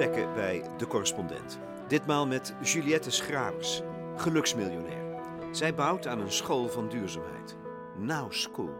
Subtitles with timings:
[0.00, 1.58] gesprekken bij De Correspondent.
[1.88, 3.80] Ditmaal met Juliette Schrabers,
[4.16, 5.04] geluksmiljonair.
[5.52, 7.56] Zij bouwt aan een school van duurzaamheid.
[7.98, 8.74] Now School.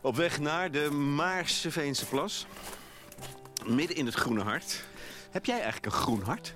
[0.00, 2.46] Op weg naar de Maarse Veense Plas.
[3.66, 4.84] Midden in het groene hart.
[5.30, 6.54] Heb jij eigenlijk een groen hart?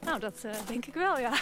[0.00, 1.32] Nou, dat uh, denk ik wel, ja.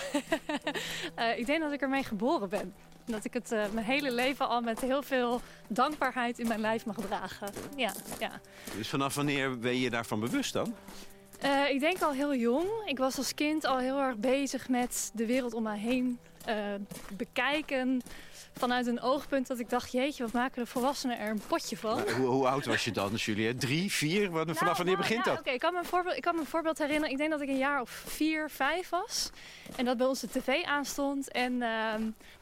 [1.18, 2.74] uh, ik denk dat ik ermee geboren ben.
[3.10, 6.86] Dat ik het uh, mijn hele leven al met heel veel dankbaarheid in mijn lijf
[6.86, 7.48] mag dragen.
[7.76, 8.40] Ja, ja.
[8.76, 10.74] Dus vanaf wanneer ben je daarvan bewust dan?
[11.44, 12.66] Uh, ik denk al heel jong.
[12.84, 16.54] Ik was als kind al heel erg bezig met de wereld om mij heen uh,
[17.16, 18.02] bekijken.
[18.52, 21.94] Vanuit een oogpunt dat ik dacht, jeetje, wat maken de volwassenen er een potje van.
[21.94, 23.54] Maar hoe, hoe, oud was je dan, Julie?
[23.54, 24.30] Drie, vier?
[24.30, 25.32] Vanaf nou, wanneer begint ja, dat?
[25.32, 27.10] Oké, okay, ik, kan me een voorbeeld, ik kan me een voorbeeld herinneren.
[27.10, 29.30] Ik denk dat ik een jaar of vier, vijf was.
[29.76, 31.30] En dat bij ons de tv aanstond.
[31.30, 31.92] En uh,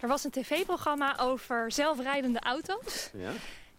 [0.00, 3.11] er was een tv-programma over zelfrijdende auto's.
[3.12, 3.30] Ja.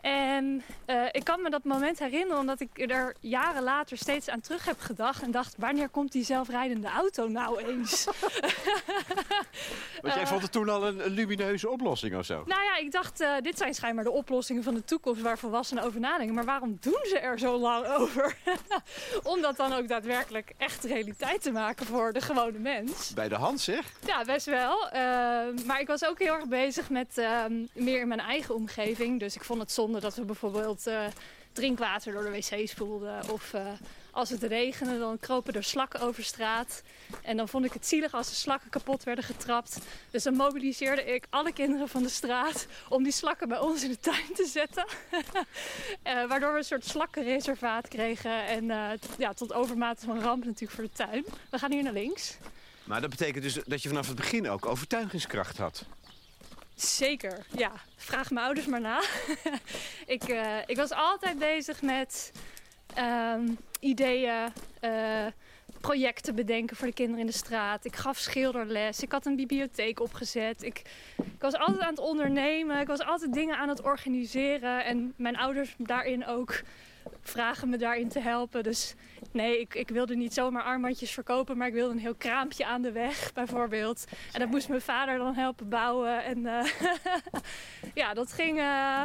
[0.08, 4.40] En uh, ik kan me dat moment herinneren omdat ik er jaren later steeds aan
[4.40, 5.22] terug heb gedacht.
[5.22, 8.06] En dacht, wanneer komt die zelfrijdende auto nou eens?
[10.02, 12.44] Want jij uh, vond het toen al een, een, lumineuze oplossing of zo?
[12.46, 15.84] Nou ja, ik dacht, uh, dit zijn schijnbaar de oplossingen van de toekomst waar volwassenen
[15.84, 16.36] over nadenken.
[16.36, 18.38] Maar waarom doen ze er zo lang over?
[19.34, 23.14] Om dat dan ook daadwerkelijk echt realiteit te maken voor de gewone mens.
[23.14, 23.92] Bij de hand zeg?
[24.06, 24.90] Ja, best wel.
[25.66, 29.20] maar ik was ook heel erg bezig met ehm, meer in mijn eigen omgeving.
[29.20, 31.06] Dus ik vond het zonde dat we bijvoorbeeld uh,
[31.52, 33.30] drinkwater door de wc spoelden.
[33.30, 33.62] Of uh,
[34.12, 36.84] als het regende, dan kropen er slakken over straat.
[37.22, 39.80] En dan vond ik het zielig als de slakken kapot werden getrapt.
[40.12, 43.90] Dus dan mobiliseerde ik alle kinderen van de straat om die slakken bij ons in
[43.90, 44.86] de tuin te zetten.
[45.12, 48.46] uh, waardoor we een soort slakkenreservaat kregen.
[48.46, 48.66] En
[49.18, 51.26] ja, tot overmaat van ramp natuurlijk voor de tuin.
[51.50, 52.38] We gaan hier naar links.
[52.88, 55.86] Maar dat betekent dus dat je vanaf het begin ook overtuigingskracht had.
[56.78, 57.72] Zeker, ja.
[57.96, 59.02] Vraag mijn ouders maar na.
[60.16, 62.32] ik, uh, ik was altijd bezig met
[62.98, 64.48] um, ideeën,
[64.82, 65.26] uh,
[65.82, 67.86] projecten bedenken voor de kinderen in de straat.
[67.86, 69.02] Ik gaf schilderles.
[69.02, 70.64] Ik had een bibliotheek opgezet.
[70.64, 70.82] Ik,
[71.18, 72.80] ik was altijd aan het ondernemen.
[72.80, 74.86] Ik was altijd dingen aan het organiseren.
[74.86, 76.62] En mijn ouders daarin ook
[77.22, 78.64] vragen me daarin te helpen.
[78.64, 78.96] Dus
[79.32, 82.82] nee, ik, ik wilde niet zomaar armbandjes verkopen, maar ik wilde een heel kraampje aan
[82.82, 84.06] de weg bijvoorbeeld.
[84.32, 86.24] En dat moest mijn vader dan helpen bouwen.
[86.24, 86.64] En uh,
[88.02, 88.58] ja, dat ging.
[88.58, 89.04] Uh,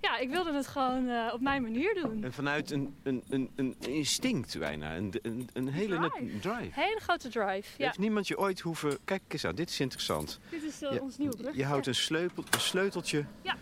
[0.00, 2.24] ja, ik wilde het gewoon uh, op mijn manier doen.
[2.24, 6.38] En vanuit een, een, een, een instinct bijna, een, een, een hele drive.
[6.38, 6.80] drive.
[6.80, 7.84] Hele grote drive, ja.
[7.84, 8.98] Heeft niemand je ooit hoeven...
[9.04, 10.40] Kijk eens aan, dit is interessant.
[10.50, 11.56] Dit is uh, ons nieuwe brug.
[11.56, 13.24] Je houdt een, sleutel, een sleuteltje.
[13.42, 13.56] Ja,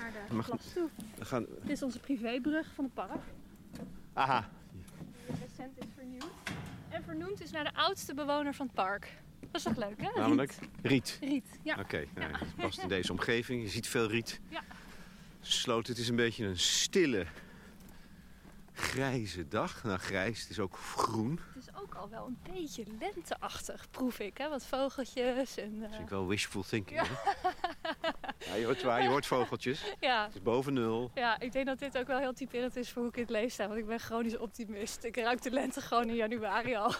[0.00, 0.88] naar de Mag, klas toe.
[1.18, 1.46] We gaan...
[1.62, 3.22] Dit is onze privébrug van het park.
[4.12, 4.48] Aha.
[5.26, 6.30] Recent is vernieuwd.
[6.88, 9.12] En vernoemd is naar de oudste bewoner van het park.
[9.40, 10.20] Dat is toch leuk, hè?
[10.20, 11.18] Namelijk Riet.
[11.20, 11.72] Riet, ja.
[11.72, 12.38] Oké, okay, nou, ja.
[12.56, 13.62] past in deze omgeving.
[13.62, 14.40] Je ziet veel riet.
[14.48, 14.62] Ja.
[15.40, 17.26] Sloot, het is een beetje een stille,
[18.78, 19.84] grijze dag.
[19.84, 21.40] Nou, grijs, het is ook groen.
[21.54, 24.38] Het is ook al wel een beetje lenteachtig, proef ik.
[24.38, 24.48] Hè?
[24.48, 25.74] Wat vogeltjes en...
[25.74, 25.80] Uh...
[25.80, 27.06] Dat is ik wel wishful thinking, ja.
[28.38, 29.84] ja, je hoort waar, je hoort vogeltjes.
[30.00, 30.24] Ja.
[30.24, 31.10] Het is boven nul.
[31.14, 33.30] Ja, ik denk dat dit ook wel heel typerend is voor hoe ik in het
[33.30, 33.66] lees sta.
[33.66, 35.04] Want ik ben chronisch optimist.
[35.04, 36.94] Ik ruik de lente gewoon in januari al.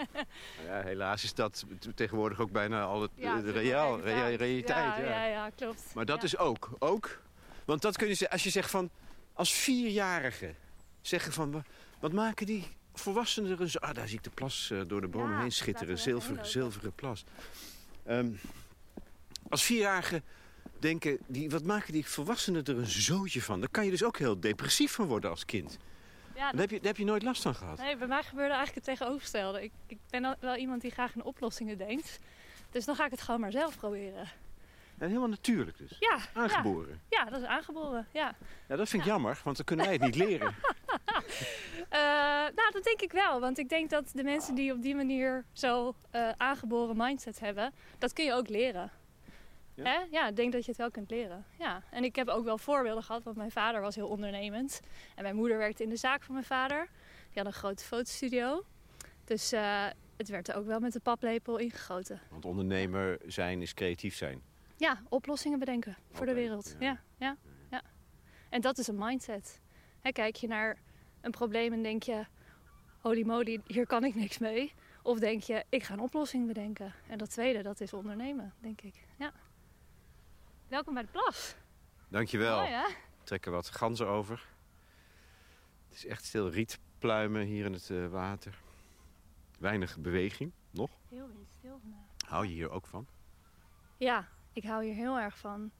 [0.66, 1.64] ja, helaas is dat
[1.94, 4.96] tegenwoordig ook bijna al het, ja, de reaal, realiteit.
[4.96, 5.94] Ja, ja, ja, klopt.
[5.94, 7.22] Maar dat is ook, ook...
[7.64, 8.90] Want dat kun je als je zegt van...
[9.32, 10.54] Als vierjarige
[11.02, 11.64] zeggen van...
[12.00, 13.70] Wat maken die volwassenen er een...
[13.74, 15.98] Ah, daar zie ik de plas uh, door de bomen ja, heen schitteren.
[15.98, 17.24] Zilver, zilveren plas.
[18.08, 18.38] Um,
[19.48, 20.22] als vierjarige
[20.78, 21.18] denken...
[21.26, 23.60] Die, wat maken die volwassenen er een zootje van?
[23.60, 25.78] Daar kan je dus ook heel depressief van worden als kind.
[26.34, 26.52] Ja, dat...
[26.52, 27.78] daar, heb je, daar heb je nooit last van gehad?
[27.78, 29.62] Nee, bij mij gebeurde eigenlijk het tegenovergestelde.
[29.62, 32.18] Ik, ik ben wel iemand die graag in oplossingen denkt.
[32.70, 34.28] Dus dan ga ik het gewoon maar zelf proberen.
[35.00, 35.96] En helemaal natuurlijk dus?
[35.98, 36.18] Ja.
[36.34, 37.00] Aangeboren?
[37.08, 38.34] Ja, ja dat is aangeboren, ja.
[38.68, 39.14] Ja, dat vind ik ja.
[39.14, 40.54] jammer, want dan kunnen wij het niet leren.
[41.92, 41.98] uh,
[42.58, 43.40] nou, dat denk ik wel.
[43.40, 47.72] Want ik denk dat de mensen die op die manier zo uh, aangeboren mindset hebben...
[47.98, 48.90] dat kun je ook leren.
[49.74, 49.84] Ja?
[49.84, 49.98] Hè?
[50.10, 51.44] ja, ik denk dat je het wel kunt leren.
[51.58, 51.82] Ja.
[51.90, 54.80] En ik heb ook wel voorbeelden gehad, want mijn vader was heel ondernemend.
[55.14, 56.88] En mijn moeder werkte in de zaak van mijn vader.
[57.32, 58.64] Die had een grote fotostudio.
[59.24, 59.86] Dus uh,
[60.16, 62.20] het werd er ook wel met de paplepel ingegoten.
[62.30, 64.49] Want ondernemer zijn is creatief zijn.
[64.80, 66.76] Ja, oplossingen bedenken voor de wereld.
[66.78, 66.86] Ja.
[66.86, 67.36] Ja, ja,
[67.70, 67.82] ja.
[68.48, 69.60] En dat is een mindset.
[70.12, 70.78] Kijk je naar
[71.20, 72.26] een probleem en denk je...
[73.00, 74.72] holy moly, hier kan ik niks mee.
[75.02, 76.94] Of denk je, ik ga een oplossing bedenken.
[77.08, 79.06] En dat tweede, dat is ondernemen, denk ik.
[79.18, 79.32] Ja.
[80.68, 81.56] Welkom bij de plas.
[82.08, 82.56] Dankjewel.
[82.58, 82.86] Mooi, hè?
[83.22, 84.48] Trekken wat ganzen over.
[85.88, 88.62] Het is echt stil rietpluimen hier in het uh, water.
[89.58, 90.90] Weinig beweging, nog.
[91.08, 91.28] Heel
[91.58, 92.00] stil vandaag.
[92.26, 93.06] Hou je hier ook van?
[93.96, 95.70] Ja, ik hou hier heel erg van.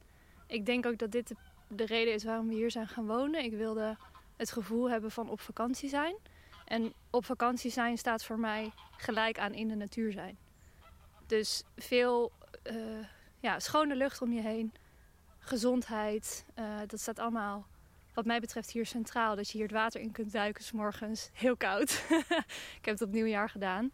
[0.47, 1.37] Ik denk ook dat dit de,
[1.69, 3.45] de reden is waarom we hier zijn gaan wonen.
[3.45, 3.97] Ik wilde
[4.37, 6.17] het gevoel hebben van op vakantie zijn.
[6.65, 10.39] En op vakantie zijn staat voor mij gelijk aan in de natuur zijn.
[11.27, 12.33] Dus veel
[12.71, 13.07] uh,
[13.41, 14.73] ja, schone lucht om je heen,
[15.39, 17.67] gezondheid, uh, dat staat allemaal
[18.15, 19.37] wat mij betreft hier centraal.
[19.37, 22.05] Dat je hier het water in kunt duiken, s morgens heel koud.
[22.79, 23.93] ik heb het op nieuwjaar gedaan.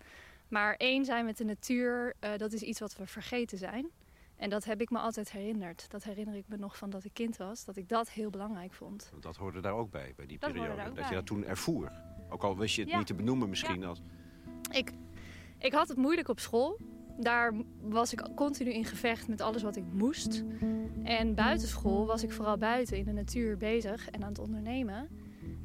[0.48, 3.90] Maar één zijn met de natuur, uh, dat is iets wat we vergeten zijn.
[4.36, 5.90] En dat heb ik me altijd herinnerd.
[5.90, 7.64] Dat herinner ik me nog van dat ik kind was.
[7.64, 9.12] Dat ik dat heel belangrijk vond.
[9.20, 10.92] Dat hoorde daar ook bij, bij die dat periode.
[10.94, 11.92] Dat je dat toen ervoer.
[12.28, 13.84] Ook al wist je het niet te benoemen misschien.
[13.84, 14.00] Als...
[14.70, 14.92] Ik,
[15.58, 16.78] ik had het moeilijk op school.
[17.18, 20.44] Daar was ik continu in gevecht met alles wat ik moest.
[21.02, 25.08] En buitenschool was ik vooral buiten in de natuur bezig en aan het ondernemen.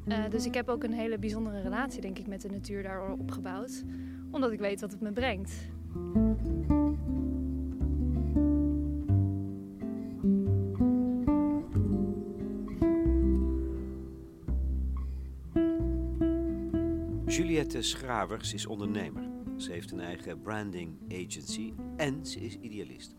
[0.06, 3.12] Uh, dus ik heb ook een hele bijzondere relatie, denk ik, met de natuur daar
[3.12, 3.82] opgebouwd.
[4.30, 5.52] Omdat ik weet wat het me brengt.
[17.72, 19.22] Juliette Schravers is ondernemer.
[19.56, 23.14] Ze heeft een eigen branding agency en ze is idealist.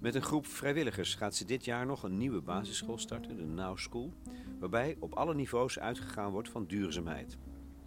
[0.00, 3.78] Met een groep vrijwilligers gaat ze dit jaar nog een nieuwe basisschool starten, de Now
[3.78, 4.12] School,
[4.58, 7.36] waarbij op alle niveaus uitgegaan wordt van duurzaamheid.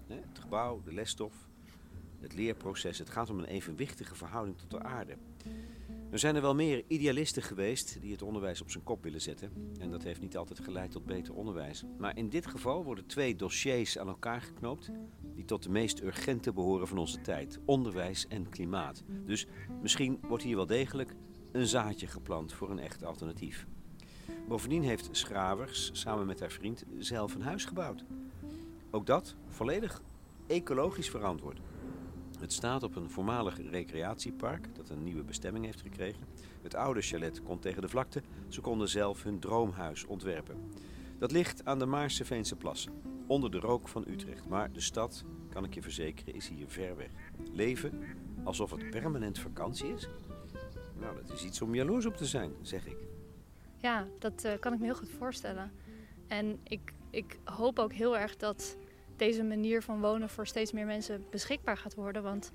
[0.08, 1.34] Het gebouw, de lesstof,
[2.20, 2.98] het leerproces.
[2.98, 5.18] Het gaat om een evenwichtige verhouding tot de aarde.
[6.12, 9.52] Er zijn er wel meer idealisten geweest die het onderwijs op zijn kop willen zetten.
[9.80, 11.84] En dat heeft niet altijd geleid tot beter onderwijs.
[11.98, 14.92] Maar in dit geval worden twee dossiers aan elkaar geknoopt
[15.36, 19.04] die tot de meest urgente behoren van onze tijd: onderwijs en klimaat.
[19.26, 19.48] Dus
[19.82, 21.16] misschien wordt hier wel degelijk
[21.52, 23.68] een zaadje geplant voor een echt alternatief.
[24.48, 28.06] Bovendien heeft Schravers samen met haar vriend zelf een huis gebouwd.
[28.92, 30.02] Ook dat volledig
[30.48, 31.60] ecologisch verantwoord.
[32.40, 36.24] Het staat op een voormalig recreatiepark dat een nieuwe bestemming heeft gekregen.
[36.62, 38.22] Het oude chalet komt tegen de vlakte.
[38.48, 40.72] Ze konden zelf hun droomhuis ontwerpen.
[41.20, 44.48] Dat ligt aan de Maarse Veense Plassen, onder de rook van Utrecht.
[44.48, 47.12] Maar de stad, kan ik je verzekeren, is hier ver weg.
[47.52, 48.04] Leven
[48.44, 50.08] alsof het permanent vakantie is?
[51.00, 52.98] Nou, dat is iets om jaloers op te zijn, zeg ik.
[53.78, 55.72] Ja, dat uh, kan ik me heel goed voorstellen.
[56.28, 58.78] En ik, ik hoop ook heel erg dat
[59.20, 62.24] deze manier van wonen voor steeds meer mensen beschikbaar gaat worden.
[62.24, 62.52] Want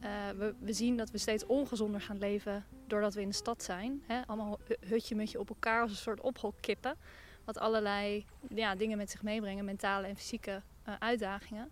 [0.00, 0.08] uh,
[0.38, 4.02] we, we, zien dat we steeds ongezonder gaan leven doordat we in de stad zijn.
[4.06, 4.26] Hè?
[4.26, 6.96] Allemaal hutje met je op elkaar als een soort ophokkippen.
[7.44, 11.70] Wat allerlei ja, dingen met zich meebrengen, mentale en fysieke uh, uitdagingen.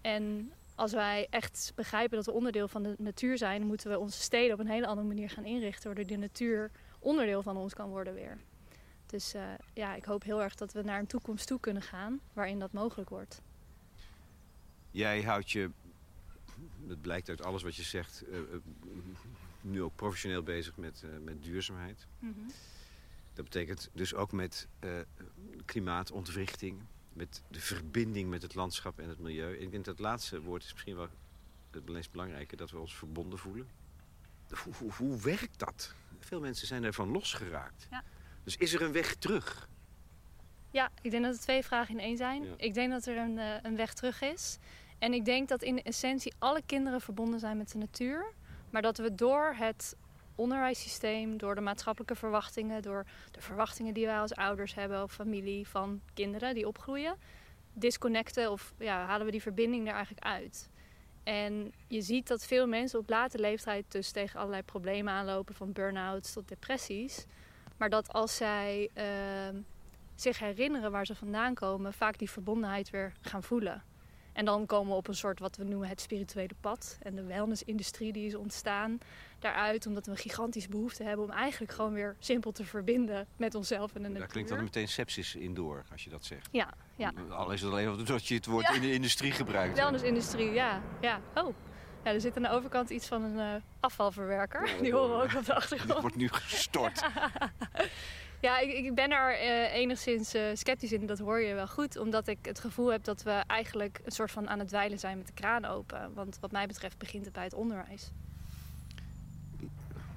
[0.00, 4.20] En als wij echt begrijpen dat we onderdeel van de natuur zijn, moeten we onze
[4.20, 7.88] steden op een hele andere manier gaan inrichten, waardoor de natuur onderdeel van ons kan
[7.88, 8.38] worden weer.
[9.06, 9.42] Dus uh,
[9.74, 12.72] ja, ik hoop heel erg dat we naar een toekomst toe kunnen gaan waarin dat
[12.72, 13.42] mogelijk wordt.
[14.94, 15.70] Jij houdt je,
[16.78, 18.38] dat blijkt uit alles wat je zegt, uh,
[19.60, 22.06] nu ook professioneel bezig met, uh, met duurzaamheid.
[22.18, 22.46] Mm -hmm.
[23.32, 24.68] Dat betekent dus ook met
[25.64, 26.80] klimaatontwrichting,
[27.12, 29.56] met de verbinding met het landschap en het milieu.
[29.56, 31.08] Ik denk dat het laatste woord is misschien wel
[31.70, 33.68] het meest belangrijke, dat we ons verbonden voelen.
[34.62, 35.94] Hoe, hoe, hoe werkt dat?
[36.18, 37.86] Veel mensen zijn ervan losgeraakt.
[37.90, 38.04] Ja.
[38.44, 39.68] Dus is er een weg terug?
[40.70, 42.44] Ja, ik denk dat er twee vragen in één zijn.
[42.44, 42.54] Ja.
[42.56, 44.58] Ik denk dat er een, uh, een weg terug is.
[44.98, 48.32] En ik denk dat in essentie alle kinderen verbonden zijn met de natuur.
[48.70, 49.96] Maar dat we door het
[50.34, 55.68] onderwijssysteem, door de maatschappelijke verwachtingen, door de verwachtingen die wij als ouders hebben of familie
[55.68, 57.16] van kinderen die opgroeien,
[57.72, 60.70] disconnecten of ja, halen we die verbinding er eigenlijk uit.
[61.22, 65.72] En je ziet dat veel mensen op late leeftijd dus tegen allerlei problemen aanlopen, van
[65.72, 67.26] burn-outs tot depressies.
[67.76, 69.04] Maar dat als zij uh,
[70.14, 73.82] zich herinneren waar ze vandaan komen, vaak die verbondenheid weer gaan voelen.
[74.34, 76.98] En dan komen we op een soort wat we noemen het spirituele pad.
[77.02, 78.98] En de wellnessindustrie die is ontstaan
[79.38, 79.86] daaruit.
[79.86, 83.94] Omdat we een gigantische behoefte hebben om eigenlijk gewoon weer simpel te verbinden met onszelf
[83.94, 84.18] en de natuur.
[84.18, 86.48] Daar klinkt dan meteen sepsis in door als je dat zegt.
[86.52, 87.12] Ja, ja.
[87.30, 89.76] Al is het alleen dat je het woord in de industrie gebruikt.
[89.76, 90.82] Wellnessindustrie, ja.
[91.00, 91.20] ja.
[91.34, 91.54] Oh.
[92.04, 94.70] Ja, er zit aan de overkant iets van een uh, afvalverwerker.
[94.82, 95.92] die horen we ook op de achtergrond.
[95.92, 97.02] Die wordt nu gestort.
[98.44, 101.06] Ja, ik, ik ben er uh, enigszins uh, sceptisch in.
[101.06, 101.96] Dat hoor je wel goed.
[101.96, 105.18] Omdat ik het gevoel heb dat we eigenlijk een soort van aan het dweilen zijn
[105.18, 106.14] met de kraan open.
[106.14, 108.10] Want wat mij betreft begint het bij het onderwijs.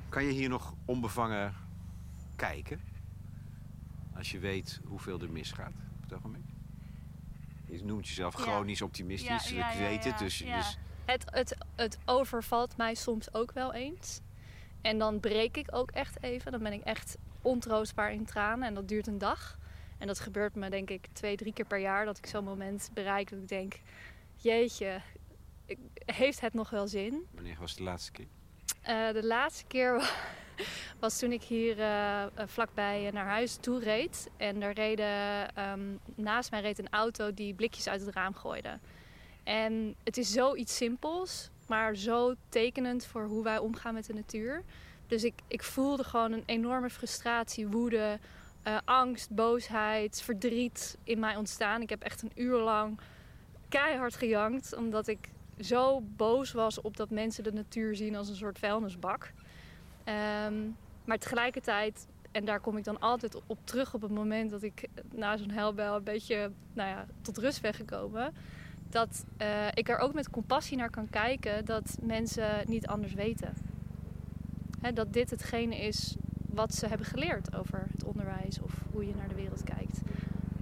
[0.09, 1.53] Kan je hier nog onbevangen
[2.35, 2.81] kijken?
[4.17, 6.45] Als je weet hoeveel er misgaat op het ogenblik?
[7.65, 9.49] Je noemt jezelf chronisch optimistisch.
[9.49, 10.17] Ja, ja, ik weet het.
[10.17, 10.77] Dus, dus...
[11.07, 14.21] Het, het, het overvalt mij soms ook wel eens.
[14.81, 16.51] En dan breek ik ook echt even.
[16.51, 18.67] Dan ben ik echt ontroostbaar in tranen.
[18.67, 19.57] En dat duurt een dag.
[19.97, 22.05] En dat gebeurt me denk ik twee, drie keer per jaar.
[22.05, 23.73] Dat ik zo'n moment bereik dat ik denk...
[24.35, 25.01] Jeetje,
[26.05, 27.27] heeft het nog wel zin?
[27.33, 28.27] Wanneer was de laatste keer?
[28.89, 30.11] Uh, de laatste keer
[30.99, 34.29] was toen ik hier uh, vlakbij naar huis toe reed.
[34.37, 38.79] En daar reden, ehm, naast mij reed een auto die blikjes uit het raam gooide.
[39.47, 44.63] En het is zoiets simpels, maar zo tekenend voor hoe wij omgaan met de natuur.
[45.07, 48.19] Dus ik, ik voelde gewoon een enorme frustratie, woede,
[48.67, 51.81] uh, angst, boosheid, verdriet in mij ontstaan.
[51.81, 52.99] Ik heb echt een uur lang
[53.69, 58.35] keihard gejankt, omdat ik zo boos was op dat mensen de natuur zien als een
[58.35, 59.33] soort vuilnisbak.
[60.45, 64.63] Um, maar tegelijkertijd, en daar kom ik dan altijd op terug op het moment dat
[64.63, 68.33] ik na zo'n helbel een beetje nou ja, tot rust ben gekomen.
[68.89, 73.53] Dat uh, ik er ook met compassie naar kan kijken dat mensen niet anders weten.
[74.81, 76.15] He, dat dit hetgene is
[76.45, 80.01] wat ze hebben geleerd over het onderwijs of hoe je naar de wereld kijkt.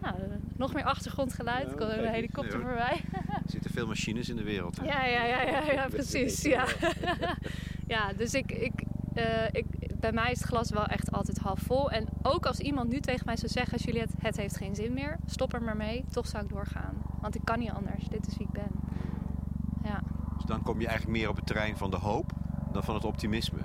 [0.02, 0.16] Nou,
[0.56, 1.72] nog meer achtergrondgeluid.
[1.72, 3.02] Er komt een helikopter voorbij.
[3.12, 4.78] er zitten veel machines in de wereld.
[4.78, 4.86] Hè?
[4.86, 6.42] Ja, ja, ja, ja, ja precies.
[6.42, 6.66] Ja.
[7.88, 8.84] ja, dus ik, ik,
[9.16, 9.66] uh, ik,
[10.00, 11.92] bij mij is het glas wel echt altijd half vol.
[11.92, 15.18] En ook als iemand nu tegen mij zou zeggen: Juliette, het heeft geen zin meer,
[15.26, 16.06] stop er maar mee.
[16.12, 17.05] Toch zou ik doorgaan.
[17.26, 18.08] Want ik kan niet anders.
[18.08, 18.72] Dit is wie ik ben.
[19.84, 20.02] Ja.
[20.36, 22.32] Dus dan kom je eigenlijk meer op het terrein van de hoop
[22.72, 23.60] dan van het optimisme.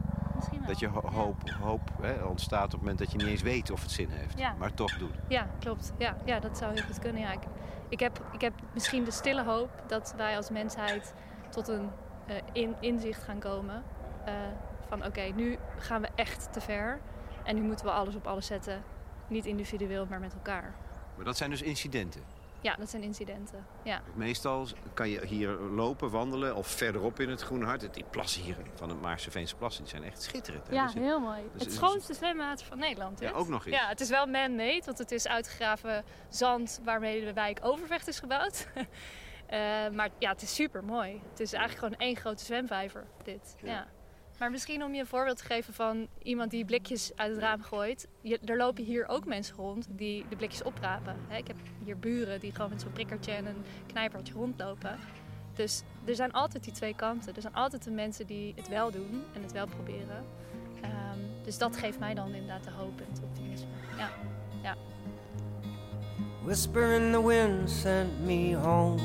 [0.67, 3.83] Dat je hoop, hoop hè, ontstaat op het moment dat je niet eens weet of
[3.83, 4.39] het zin heeft.
[4.39, 4.55] Ja.
[4.59, 5.15] Maar toch doet.
[5.29, 5.93] Ja, klopt.
[5.99, 7.21] Ja, ja dat zou heel goed kunnen.
[7.21, 7.41] Ja, ik,
[7.89, 11.15] ik, heb, ik heb misschien de stille hoop dat wij als mensheid
[11.51, 11.89] tot een
[12.29, 13.83] uh, in, inzicht gaan komen.
[14.29, 14.35] Uh,
[14.89, 17.01] van oké, nu gaan we echt te ver.
[17.43, 18.83] En nu moeten we alles op alles zetten.
[19.29, 20.75] Niet individueel, maar met elkaar.
[21.17, 22.40] Maar dat zijn dus incidenten?
[22.61, 23.67] Ja, dat zijn incidenten.
[23.83, 24.03] Ja.
[24.15, 27.95] Meestal kan je hier lopen, wandelen of verderop in het Groene Hart.
[27.95, 30.67] Die plassen hier van het Maarse Veense plassen die zijn echt schitterend.
[30.67, 30.75] Hè?
[30.75, 31.41] Ja, dus heel mooi.
[31.53, 33.21] Dus het schoonste zwemwater van Nederland.
[33.21, 33.77] Ja, ook nog eens.
[33.77, 38.19] Ja, het is wel man-made, want het is uitgegraven zand waarmee de wijk Overvecht is
[38.19, 38.67] gebouwd.
[38.75, 38.85] uh,
[39.97, 41.21] maar ja, het is super mooi.
[41.31, 43.57] Het is eigenlijk gewoon één grote zwemvijver, dit.
[43.63, 43.87] ja.
[44.41, 47.63] Maar misschien om je een voorbeeld te geven van iemand die blikjes uit het raam
[47.63, 48.09] gooit.
[48.21, 51.17] Je, er lopen hier ook mensen rond die de blikjes oprapen.
[51.37, 54.99] ik heb hier buren die gewoon met zo'n prikkertje en een knijpertje rondlopen.
[55.55, 57.35] Dus er zijn altijd die twee kanten.
[57.35, 60.25] Er zijn altijd de mensen die het wel doen en het wel proberen.
[60.85, 63.69] Um, dus dat geeft mij dan inderdaad de hoop en het optimisme.
[63.99, 64.11] Ja,
[64.63, 64.77] ja.
[66.43, 69.01] Whisper in the wind sent me home.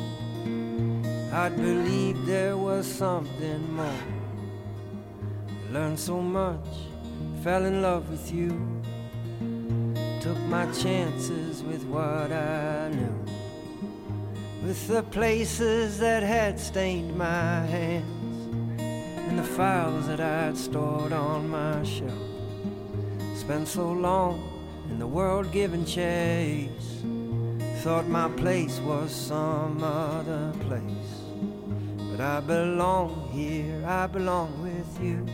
[1.34, 4.25] I'd believe there was something more.
[5.75, 6.70] Learned so much,
[7.44, 8.51] fell in love with you.
[10.22, 13.25] Took my chances with what I knew.
[14.65, 21.50] With the places that had stained my hands, and the files that I'd stored on
[21.50, 22.29] my shelf.
[23.36, 24.39] Spent so long
[24.89, 27.03] in the world giving chase.
[27.84, 31.15] Thought my place was some other place.
[32.12, 35.27] But I belong here, I belong with you.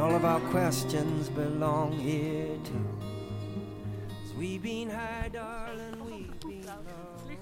[0.00, 2.86] All of our questions belong here too.
[4.38, 6.64] we've been high, darling, we've been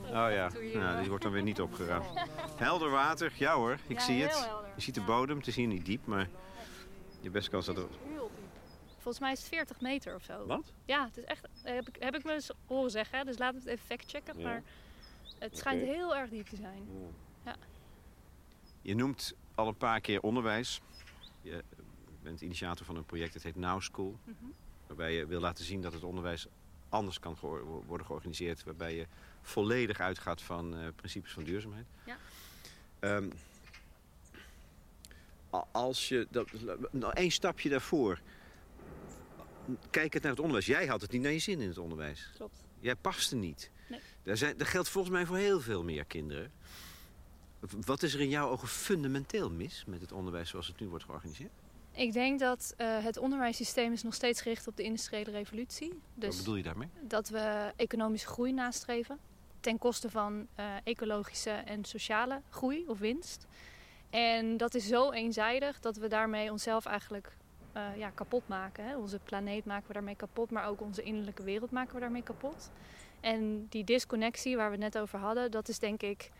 [0.08, 2.06] Oh ja, nou, die wordt dan weer niet opgeruimd.
[2.56, 4.48] Helder water, ja hoor, ik zie het.
[4.74, 6.28] Je ziet de bodem, het is hier niet diep, maar
[7.20, 7.86] je best kans dat er...
[8.92, 10.46] Volgens mij is het 40 meter of zo.
[10.46, 10.72] Wat?
[10.84, 13.70] Ja, het is echt, heb ik, heb ik me eens horen zeggen, dus laten we
[13.70, 14.42] het even factchecken.
[14.42, 14.62] Maar
[15.38, 16.88] het schijnt heel erg diep te zijn.
[17.44, 17.56] Ja.
[18.82, 20.80] Je noemt al een paar keer onderwijs.
[21.42, 21.64] Je
[22.22, 24.18] bent initiator van een project, dat heet Now School.
[24.24, 24.34] Mhm.
[24.86, 26.46] Waarbij je wil laten zien dat het onderwijs
[26.88, 27.36] anders kan
[27.86, 28.64] worden georganiseerd.
[28.64, 29.06] Waarbij je
[29.42, 31.86] volledig uitgaat van uh, principes van duurzaamheid.
[32.04, 32.16] Ja.
[33.00, 33.32] Um,
[35.72, 36.48] als je, dat,
[36.90, 38.20] nou, één stapje daarvoor.
[39.90, 40.66] Kijk het naar het onderwijs.
[40.66, 42.30] Jij had het niet naar je zin in het onderwijs.
[42.34, 42.64] Klopt.
[42.80, 43.70] Jij paste niet.
[43.88, 44.00] Nee.
[44.22, 46.52] Daar zijn, dat geldt volgens mij voor heel veel meer kinderen.
[47.84, 51.04] Wat is er in jouw ogen fundamenteel mis met het onderwijs zoals het nu wordt
[51.04, 51.52] georganiseerd?
[51.98, 56.00] Ik denk dat uh, het onderwijssysteem is nog steeds gericht op de industriële revolutie.
[56.14, 56.88] Dus Wat bedoel je daarmee?
[57.00, 59.18] Dat we economische groei nastreven.
[59.60, 63.46] Ten koste van uh, ecologische en sociale groei of winst.
[64.10, 67.36] En dat is zo eenzijdig dat we daarmee onszelf eigenlijk
[67.76, 68.84] uh, ja, kapot maken.
[68.84, 68.96] Hè?
[68.96, 72.70] Onze planeet maken we daarmee kapot, maar ook onze innerlijke wereld maken we daarmee kapot.
[73.20, 76.30] En die disconnectie waar we het net over hadden, dat is denk ik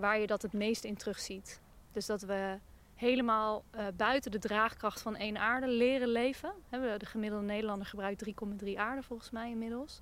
[0.00, 1.60] waar je dat het meest in terugziet.
[1.92, 2.58] Dus dat we
[2.96, 6.52] helemaal uh, buiten de draagkracht van één aarde leren leven.
[6.70, 8.24] De gemiddelde Nederlander gebruikt
[8.64, 10.00] 3,3 aarde volgens mij inmiddels.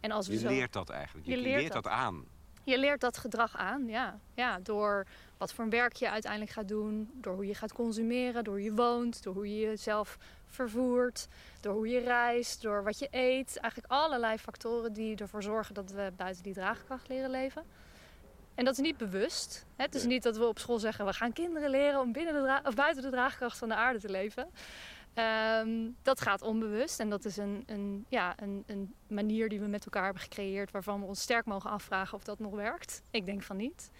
[0.00, 1.26] En als we je leert dat eigenlijk.
[1.26, 1.86] Je, leert, dat.
[1.86, 2.24] aan.
[2.64, 4.18] Je leert dat gedrag aan, ja.
[4.34, 4.58] ja.
[4.62, 7.10] Door wat voor een werk je uiteindelijk gaat doen.
[7.14, 8.44] Door hoe je gaat consumeren.
[8.44, 9.22] Door hoe je woont.
[9.22, 11.28] Door hoe je jezelf vervoert.
[11.60, 12.62] Door hoe je reist.
[12.62, 13.56] Door wat je eet.
[13.56, 17.64] Eigenlijk allerlei factoren die ervoor zorgen dat we buiten die draagkracht leren leven.
[18.54, 19.66] En dat is niet bewust.
[19.76, 22.60] Het is niet dat we op school zeggen: we gaan kinderen leren om binnen de
[22.64, 24.48] of buiten de draagkracht van de aarde te leven.
[25.14, 29.66] Ehm, dat gaat onbewust en dat is een, een, ja, een, een manier die we
[29.66, 33.02] met elkaar hebben gecreëerd waarvan we ons sterk mogen afvragen of dat nog werkt.
[33.10, 33.90] Ik denk van niet.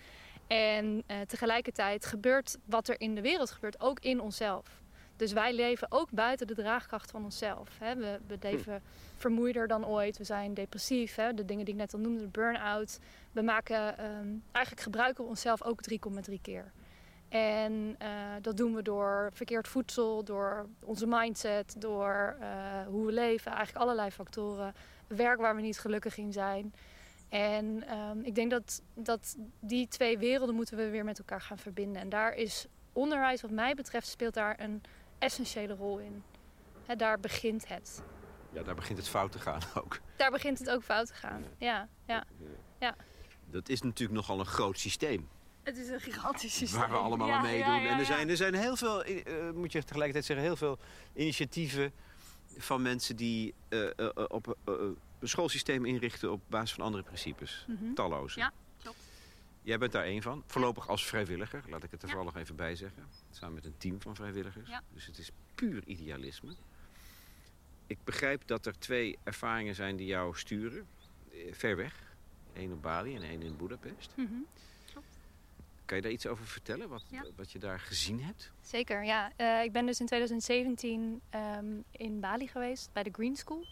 [0.47, 4.83] En uh, tegelijkertijd gebeurt wat er in de wereld gebeurt ook in onszelf.
[5.17, 7.79] Dus wij leven ook buiten de draagkracht van onszelf.
[7.79, 7.97] Hè.
[7.97, 8.83] We, we leven
[9.17, 10.19] vermoeider dan ooit.
[10.19, 11.15] We zijn depressief.
[11.15, 11.35] Hè.
[11.35, 12.99] De dingen die ik net al noemde, de burn-out.
[13.33, 15.81] We maken, um, eigenlijk gebruiken we onszelf ook
[16.31, 16.73] 3,3 keer.
[17.29, 18.09] En uh,
[18.41, 22.47] dat doen we door verkeerd voedsel, door onze mindset, door uh,
[22.87, 23.53] hoe we leven.
[23.53, 24.75] Eigenlijk allerlei factoren.
[25.07, 26.75] Werk waar we niet gelukkig in zijn.
[27.29, 31.59] En um, ik denk dat, dat die twee werelden moeten we weer met elkaar gaan
[31.59, 32.03] verbinden.
[32.03, 34.83] En daar is onderwijs, wat mij betreft, speelt daar een
[35.25, 36.23] essentiële rol in.
[36.87, 38.03] He, daar begint het.
[38.53, 40.01] Ja, daar begint het fout te gaan ook.
[40.17, 41.89] Daar begint het ook fout te gaan, ja.
[42.07, 42.25] ja,
[42.79, 42.97] ja.
[43.51, 45.29] Dat is natuurlijk nogal een groot systeem.
[45.63, 46.81] Het is een gigantisch systeem.
[46.81, 47.87] Waar we allemaal aan meedoen.
[47.87, 49.23] en er zijn, er zijn heel veel, uh,
[49.55, 50.79] moet je tegelijkertijd zeggen, heel veel
[51.15, 51.93] initiatieven
[52.57, 57.65] van mensen die uh, uh, op een schoolsysteem inrichten op basis van andere principes.
[57.69, 57.95] Mm -hmm.
[57.95, 58.39] Talloze.
[58.39, 58.53] Ja.
[59.65, 60.43] Jij bent daar één van.
[60.47, 63.09] Voorlopig als vrijwilliger, laat ik het er vooral nog even bij zeggen.
[63.31, 64.71] Samen met een team van vrijwilligers.
[64.93, 66.55] Dus het is puur idealisme.
[67.87, 70.87] Ik begrijp dat er twee ervaringen zijn die jou sturen.
[71.51, 72.17] Ver weg.
[72.53, 74.13] Eén op Bali en één in Budapest.
[74.17, 74.47] Mm -hmm.
[74.93, 75.19] Klopt.
[75.85, 76.89] Kan je daar iets over vertellen?
[76.89, 77.25] Wat, ja.
[77.37, 78.53] wat je daar gezien hebt?
[78.61, 79.33] Zeker, ja.
[79.37, 83.67] Uh, ik ben dus in 2017 um, in Bali geweest bij de Green School.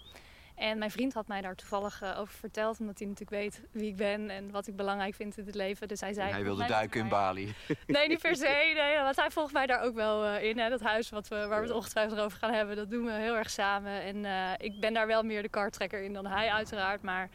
[0.62, 3.88] En mijn vriend had mij daar toevallig uh, over verteld, omdat hij natuurlijk weet wie
[3.88, 5.88] ik ben en wat ik belangrijk vind in het leven.
[5.88, 6.28] Dus hij zei.
[6.28, 7.54] En hij wilde duiken in Bali.
[7.86, 8.72] Nee, niet per se.
[8.82, 10.58] Nee, want hij volgt mij daar ook wel uh, in.
[10.58, 10.68] Hè.
[10.68, 13.36] Dat huis wat we, waar we het ongetwijfeld over gaan hebben, dat doen we heel
[13.36, 14.02] erg samen.
[14.02, 17.02] En uh, ik ben daar wel meer de kartrekker in dan hij, uiteraard.
[17.02, 17.28] Maar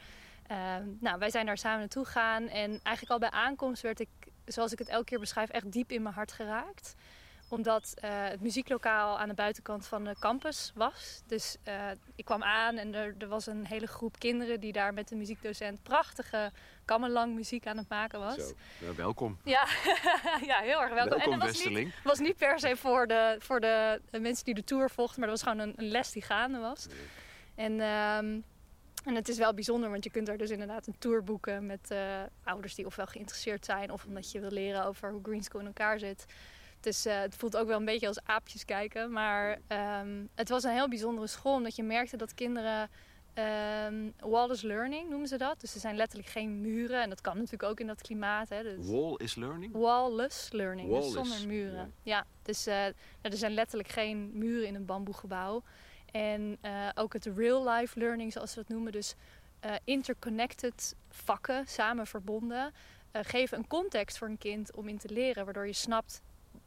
[1.00, 2.48] nou, wij zijn daar samen naartoe gegaan.
[2.48, 4.10] En eigenlijk al bij aankomst werd ik,
[4.46, 6.96] zoals ik het elke keer beschrijf, echt diep in mijn hart geraakt
[7.50, 11.22] omdat uh, het muzieklokaal aan de buitenkant van de campus was.
[11.26, 14.94] Dus uh, ik kwam aan en er, er, was een hele groep kinderen die daar
[14.94, 16.52] met de muziekdocent prachtige
[16.86, 18.36] kammerlang muziek aan het maken was.
[18.36, 19.38] Zo, nou, welkom.
[19.44, 19.68] Ja,
[20.52, 21.18] ja, heel erg welkom.
[21.18, 24.54] welkom en dat was niet, was niet per se voor de, voor de mensen die
[24.54, 26.88] de tour volgden, maar dat was gewoon een, een les die gaande was.
[26.88, 26.98] Nee.
[27.56, 28.44] En, um,
[29.06, 31.92] en het is wel bijzonder, want je kunt daar dus inderdaad een tour boeken met
[31.92, 35.62] uh, ouders die ofwel geïnteresseerd zijn of omdat je wil leren over hoe Green School
[35.62, 36.26] in elkaar zit.
[36.80, 39.12] Dus uh, het voelt ook wel een beetje als aapjes kijken.
[39.12, 39.60] Maar
[40.02, 41.54] um, het was een heel bijzondere school.
[41.54, 42.90] Omdat je merkte dat kinderen...
[43.88, 45.60] Um, Wallace Learning noemen ze dat.
[45.60, 47.02] Dus er zijn letterlijk geen muren.
[47.02, 48.50] En dat kan natuurlijk ook in dat klimaat.
[48.50, 48.64] Hè.
[48.64, 49.74] Dus Wall is learning?
[49.74, 50.90] Wall-less learning.
[50.90, 51.94] Dus zonder muren.
[52.04, 52.86] Ja, ja dus uh,
[53.22, 55.64] er zijn letterlijk geen muren in een bamboegebouw.
[56.12, 58.92] En uh, ook het real-life learning zoals ze dat noemen.
[58.92, 59.16] Dus
[59.66, 62.74] uh, interconnected vakken, samen verbonden.
[63.12, 65.46] geven een context voor een kind om in te leren.
[65.46, 66.22] Waardoor je snapt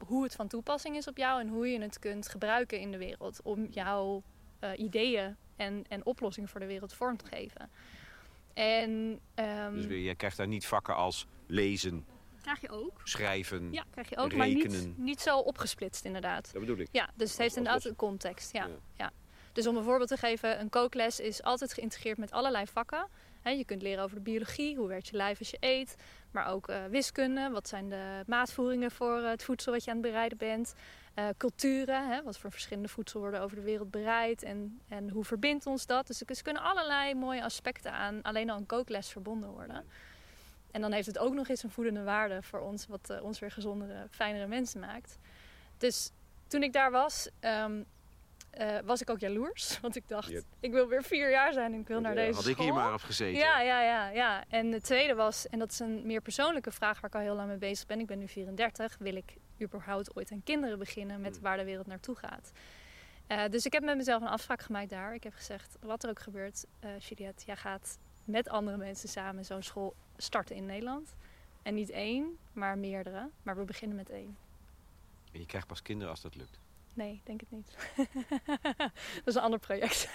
[0.05, 2.97] hoe het van toepassing is op jou en hoe je het kunt gebruiken in de
[2.97, 4.23] wereld om jouw
[4.63, 7.69] uh, ideeën en, en oplossingen voor de wereld vorm te geven.
[8.53, 12.05] En, um, dus je krijgt daar niet vakken als lezen,
[12.41, 13.01] krijg je ook.
[13.03, 14.71] schrijven, ja, krijg je ook, rekenen.
[14.71, 16.51] maar niet, niet zo opgesplitst inderdaad.
[16.51, 16.87] Dat bedoel ik.
[16.91, 18.53] Ja, dus het heeft inderdaad een context.
[18.53, 18.75] Ja, ja.
[18.93, 19.11] ja.
[19.53, 23.07] Dus om een voorbeeld te geven, een kookles is altijd geïntegreerd met allerlei vakken.
[23.41, 25.95] He, je kunt leren over de biologie, hoe werkt je lijf als je eet.
[26.31, 29.97] Maar ook uh, wiskunde, wat zijn de maatvoeringen voor uh, het voedsel wat je aan
[29.97, 30.73] het bereiden bent.
[31.15, 34.43] Uh, culturen, hè, wat voor verschillende voedsel worden over de wereld bereid.
[34.43, 36.07] En, en hoe verbindt ons dat?
[36.07, 39.85] Dus er kunnen allerlei mooie aspecten aan alleen al een kookles verbonden worden.
[40.71, 43.51] En dan heeft het ook nog eens een voedende waarde voor ons, wat ons weer
[43.51, 45.17] gezondere, fijnere mensen maakt.
[45.77, 46.11] Dus
[46.47, 47.85] toen ik daar was, um,
[48.59, 49.77] uh, was ik ook jaloers.
[49.81, 50.43] Want ik dacht, Yep.
[50.59, 52.55] ik wil weer vier jaar zijn en ik wil naar Ja, deze had school.
[52.55, 53.39] ik hier maar op gezeten.
[53.39, 54.43] Ja, ja, ja, ja.
[54.49, 57.35] En de tweede was, en dat is een meer persoonlijke vraag waar ik al heel
[57.35, 57.99] lang mee bezig ben.
[57.99, 58.97] Ik ben nu 34.
[58.99, 61.41] Wil ik überhaupt ooit aan kinderen beginnen met Mm.
[61.41, 62.51] waar de wereld naartoe gaat?
[63.27, 65.13] Uh, dus ik heb met mezelf een afspraak gemaakt daar.
[65.13, 69.45] Ik heb gezegd, wat er ook gebeurt, uh, Juliette, jij gaat met andere mensen samen
[69.45, 71.13] zo'n school starten in Nederland.
[71.63, 73.29] En niet één, maar meerdere.
[73.43, 74.37] Maar we beginnen met één.
[75.31, 76.59] En je krijgt pas kinderen als dat lukt.
[76.93, 77.75] Nee, denk het niet.
[79.23, 80.11] dat is een ander project.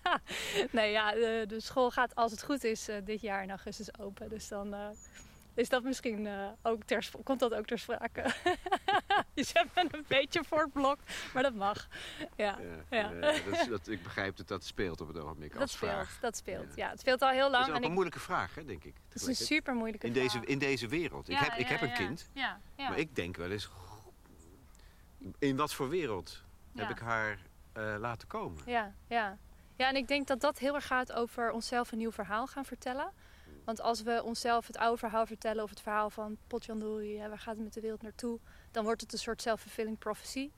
[0.72, 3.98] nee, ja, de, de, school gaat als het goed is uh, dit jaar in augustus
[3.98, 4.28] open.
[4.28, 4.88] Dus dan uh,
[5.54, 8.22] is dat misschien uh, ook ter, komt dat ook ter sprake.
[9.34, 10.98] Je zet me een beetje voor het blok,
[11.34, 11.88] maar dat mag.
[12.36, 12.58] Ja,
[12.90, 13.20] ja, ja.
[13.20, 16.18] dat is, dat, ik begrijp dat dat speelt op het ogenblik dat als speelt, vraag.
[16.20, 16.84] Dat speelt, ja.
[16.84, 16.90] ja.
[16.90, 17.52] Het speelt al heel lang.
[17.52, 18.94] Dat is ook en een ik, moeilijke vraag, hè, denk ik.
[19.08, 20.32] Het is een super moeilijke in vraag.
[20.32, 21.28] Deze, in deze wereld.
[21.28, 22.88] Ik heb, ik heb een kind, Ja, ja.
[22.88, 23.70] maar ik denk wel eens...
[25.38, 26.42] In wat voor wereld
[26.74, 27.38] heb ik haar
[27.76, 28.62] uh, laten komen?
[28.66, 29.38] Ja, ja.
[29.76, 32.64] ja, en ik denk dat dat heel erg gaat over onszelf een nieuw verhaal gaan
[32.64, 33.12] vertellen.
[33.64, 37.54] Want als we onszelf het oude verhaal vertellen of het verhaal van Potjandori, waar gaat
[37.54, 38.38] het met de wereld naartoe,
[38.70, 40.50] dan wordt het een soort self-fulfilling prophecy.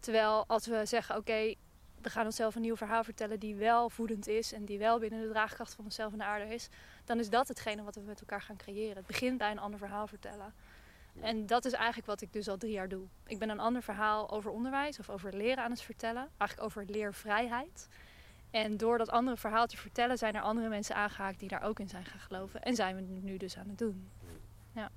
[0.00, 1.54] Terwijl als we zeggen, oké,
[2.02, 5.20] we gaan onszelf een nieuw verhaal vertellen die wel voedend is en die wel binnen
[5.20, 6.68] de draagkracht van onszelf en de aarde is,
[7.04, 8.96] dan is dat hetgene wat we met elkaar gaan creëren.
[8.96, 10.54] Het begint bij een ander verhaal vertellen.
[11.20, 13.06] En dat is eigenlijk wat ik dus al drie jaar doe.
[13.26, 16.28] Ik ben een ander verhaal over onderwijs of over leren aan het vertellen.
[16.36, 17.88] Eigenlijk over leervrijheid.
[18.50, 21.78] En door dat andere verhaal te vertellen zijn er andere mensen aangehaakt die daar ook
[21.80, 22.62] in zijn gaan geloven.
[22.62, 24.10] En zijn we het nu dus aan het doen.
[24.72, 24.90] Ja.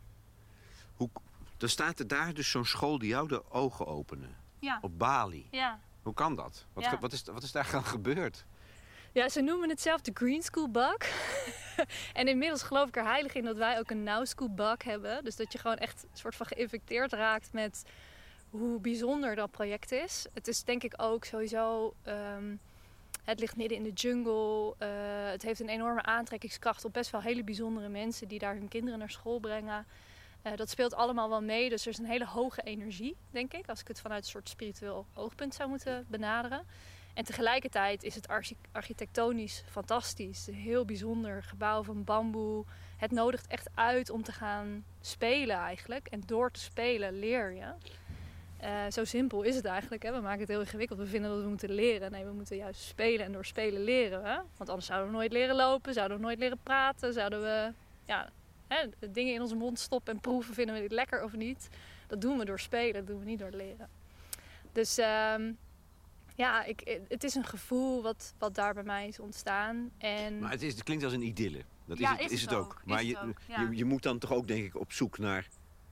[0.96, 1.10] Hoe,
[1.58, 4.36] dan staat er daar dus zo'n school die jou de ogen openen.
[4.60, 4.78] Ja.
[4.82, 5.48] Op Bali.
[5.52, 5.80] Ja.
[6.02, 6.66] Hoe kan dat?
[6.74, 7.00] Wat, Ja.
[7.00, 8.46] wat, is, wat is daar dan gebeurd?
[9.18, 10.98] Ja, ze noemen het zelf de Green School Bug.
[12.14, 15.24] en inmiddels geloof ik er heilig in dat wij ook een Now School Bug hebben.
[15.24, 17.84] Dus dat je gewoon echt een soort van geïnfecteerd raakt met
[18.50, 20.26] hoe bijzonder dat project is.
[20.34, 21.94] Het is denk ik ook sowieso...
[22.04, 22.56] ehm,
[23.24, 24.76] het ligt midden in de jungle.
[24.78, 24.90] eh,
[25.32, 29.00] het heeft een enorme aantrekkingskracht op best wel hele bijzondere mensen die daar hun kinderen
[29.00, 29.86] naar school brengen.
[30.42, 31.70] Eh, dat speelt allemaal wel mee.
[31.70, 34.50] Dus er is een hele hoge energie, denk ik, als ik het vanuit een soort
[34.50, 36.66] spiritueel oogpunt zou moeten benaderen.
[37.18, 40.48] En tegelijkertijd is het archi- architectonisch fantastisch.
[40.48, 42.66] Een heel bijzonder gebouw van bamboe.
[42.98, 46.08] Het nodigt echt uit om te gaan spelen eigenlijk.
[46.08, 47.74] En door te spelen leer je.
[48.60, 50.04] Eh, zo simpel is het eigenlijk.
[50.04, 50.12] Hè?
[50.12, 51.00] We maken het heel ingewikkeld.
[51.00, 52.12] We vinden dat we moeten leren.
[52.12, 53.26] Nee, we moeten juist spelen.
[53.26, 54.42] En door spelen leren we.
[54.58, 55.94] Want anders zouden we nooit leren lopen.
[55.94, 57.14] Zouden we nooit leren praten.
[57.14, 57.74] Zouden we
[58.06, 58.30] ja,
[58.68, 58.78] hè,
[59.10, 60.54] dingen in onze mond stoppen en proeven.
[60.54, 61.70] Vinden we dit lekker of niet?
[62.08, 62.94] Dat doen we door spelen.
[62.94, 63.90] Dat doen we niet door leren.
[64.72, 65.52] Dus ehm,
[66.38, 69.92] ja, ik, het is een gevoel wat, wat daar bij mij is ontstaan.
[69.98, 71.64] En Maar het, is, het klinkt als een idylle.
[71.86, 72.82] Dat Ja, is, het, is het ook.
[72.86, 73.62] Maar je, ook, ja.
[73.62, 75.48] je, je moet dan toch ook denk ik op zoek naar...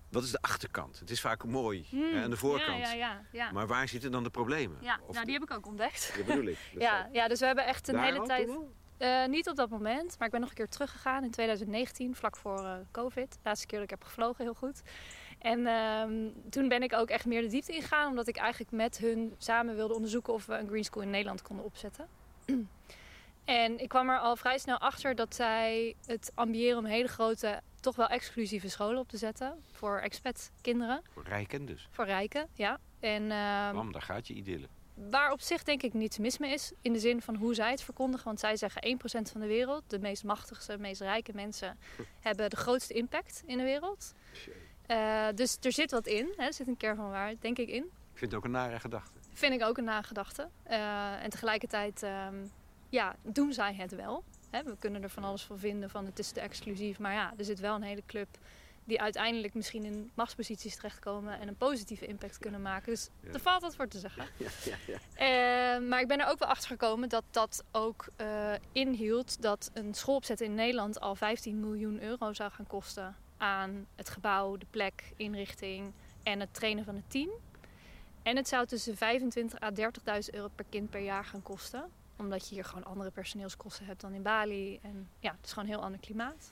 [0.09, 0.99] Wat is de achterkant?
[0.99, 1.85] Het is vaak mooi.
[1.89, 2.77] Hmm, hè, aan de voorkant.
[2.79, 3.21] Ja, ja, ja.
[3.31, 3.51] ja.
[3.51, 4.77] Maar waar zitten dan de problemen?
[4.81, 4.93] ja.
[4.95, 6.13] Of nou, de- die heb ik ook ontdekt.
[6.17, 6.57] Dat bedoel ik.
[6.73, 8.57] Dus Ja, dat- ja, dus we hebben echt een hele tijd...
[8.97, 12.37] Eh, niet op dat moment, maar ik ben nog een keer teruggegaan in 2019, vlak
[12.37, 13.31] voor eh, COVID.
[13.31, 14.81] De laatste keer dat ik heb gevlogen, heel goed.
[15.39, 18.97] En ehm, toen ben ik ook echt meer de diepte ingegaan, omdat ik eigenlijk met
[18.97, 22.07] hun samen wilde onderzoeken of we een green school in Nederland konden opzetten.
[23.45, 27.61] en ik kwam er al vrij snel achter dat zij het ambiëren om hele grote,
[27.79, 31.87] toch wel exclusieve scholen op te zetten voor expat kinderen, Voor rijken dus.
[31.91, 32.79] voor rijken, ja.
[32.99, 34.67] En ehm, Bam, daar gaat je idylle.
[35.09, 36.71] Waar op zich denk ik niets mis mee is.
[36.81, 38.25] In de zin van hoe zij het verkondigen.
[38.25, 41.77] Want zij zeggen 1% van de wereld, de meest machtigste, meest rijke mensen,
[42.19, 44.13] hebben de grootste impact in de wereld.
[44.87, 46.33] Eh, dus er zit wat in.
[46.37, 46.45] Hè?
[46.45, 47.83] Er zit een kern van waarheid, denk ik, in.
[47.83, 49.17] Ik vind het ook een nare gedachte.
[49.33, 50.49] Vind ik ook een nagedachte.
[50.63, 52.35] Eh, en tegelijkertijd ehm,
[52.89, 54.23] ja, doen zij het wel.
[54.49, 54.63] Hè?
[54.63, 56.99] We kunnen er van alles van vinden van het is te exclusief.
[56.99, 58.27] Maar ja, er zit wel een hele club
[58.83, 62.91] die uiteindelijk misschien in machtsposities terechtkomen en een positieve impact kunnen maken.
[62.91, 63.31] Dus Ja.
[63.33, 64.25] er valt wat voor te zeggen.
[64.37, 64.97] Ja, ja, ja.
[65.75, 68.07] Eh, maar ik ben er ook wel achter gekomen dat dat ook
[68.71, 73.87] inhield dat een school opzetten in Nederland al 15 miljoen euro zou gaan kosten aan
[73.95, 75.91] het gebouw, de plek, inrichting
[76.23, 77.29] en het trainen van het team.
[78.23, 81.85] En het zou tussen 25 à 30.000 euro per kind per jaar gaan kosten.
[82.17, 84.79] Omdat je hier gewoon andere personeelskosten hebt dan in Bali.
[84.81, 86.51] En ja, het is gewoon een heel ander klimaat.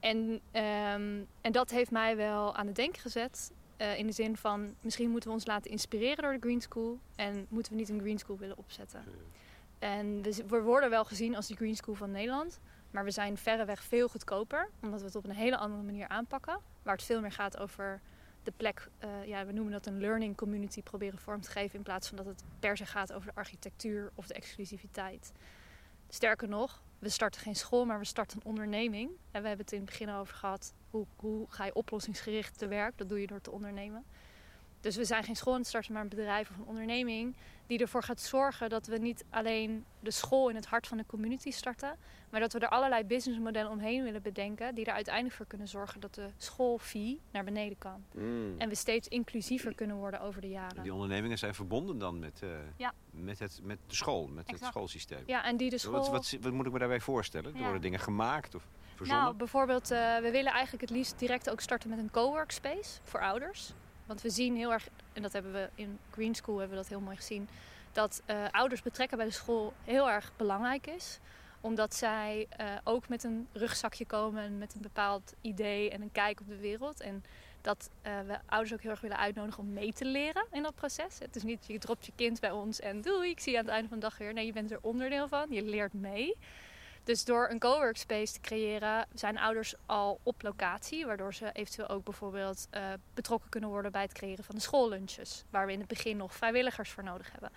[0.00, 3.52] En, ehm, en dat heeft mij wel aan het denken gezet.
[3.76, 6.98] Eh, in de zin van, misschien moeten we ons laten inspireren door de Green School.
[7.16, 9.04] En moeten we niet een Green School willen opzetten.
[9.78, 12.60] En we, we worden wel gezien als de Green School van Nederland.
[12.92, 14.68] Maar we zijn verreweg veel goedkoper.
[14.82, 16.58] Omdat we het op een hele andere manier aanpakken.
[16.82, 18.00] Waar het veel meer gaat over
[18.42, 18.88] de plek.
[18.98, 21.76] eh, ja, we noemen dat een learning community proberen vorm te geven.
[21.76, 25.32] In plaats van dat het per se gaat over de architectuur of de exclusiviteit.
[26.08, 29.10] Sterker nog, we starten geen school, maar we starten een onderneming.
[29.30, 30.72] En we hebben het in het begin over gehad.
[30.90, 32.98] Hoe, hoe ga je oplossingsgericht te werk?
[32.98, 34.04] Dat doe je door te ondernemen.
[34.80, 37.36] Dus we zijn geen school aan het starten, maar een bedrijf of een onderneming
[37.72, 41.06] die ervoor gaat zorgen dat we niet alleen de school in het hart van de
[41.06, 41.96] community starten,
[42.30, 46.00] maar dat we er allerlei businessmodellen omheen willen bedenken die er uiteindelijk voor kunnen zorgen
[46.00, 48.04] dat de schoolfee naar beneden kan.
[48.14, 48.54] Mm.
[48.58, 50.82] En we steeds inclusiever kunnen worden over de jaren.
[50.82, 52.92] Die ondernemingen zijn verbonden dan met, eh, Ja.
[53.10, 55.22] met, het, met de school, met het schoolsysteem.
[55.26, 55.92] Ja, en die de school...
[55.92, 57.50] Wat, wat, wat moet ik me daarbij voorstellen?
[57.52, 57.62] Er Ja.
[57.62, 59.24] worden dingen gemaakt of verzonnen?
[59.24, 63.20] Nou, bijvoorbeeld, eh, we willen eigenlijk het liefst direct ook starten met een coworkspace voor
[63.20, 63.72] ouders.
[64.06, 66.90] Want we zien heel erg, en dat hebben we in Green School hebben we dat
[66.90, 67.48] heel mooi gezien,
[67.92, 71.18] dat eh, ouders betrekken bij de school heel erg belangrijk is.
[71.60, 76.12] Omdat zij eh, ook met een rugzakje komen en met een bepaald idee en een
[76.12, 77.00] kijk op de wereld.
[77.00, 77.24] En
[77.60, 80.74] dat eh, we ouders ook heel erg willen uitnodigen om mee te leren in dat
[80.74, 81.18] proces.
[81.18, 83.64] Het is niet je dropt je kind bij ons en doei, ik zie je aan
[83.64, 84.32] het einde van de dag weer.
[84.32, 86.36] Nee, je bent er onderdeel van, je leert mee.
[87.04, 92.04] Dus door een coworkspace te creëren zijn ouders al op locatie, waardoor ze eventueel ook
[92.04, 92.82] bijvoorbeeld eh,
[93.14, 96.34] betrokken kunnen worden bij het creëren van de schoollunches, waar we in het begin nog
[96.34, 97.50] vrijwilligers voor nodig hebben.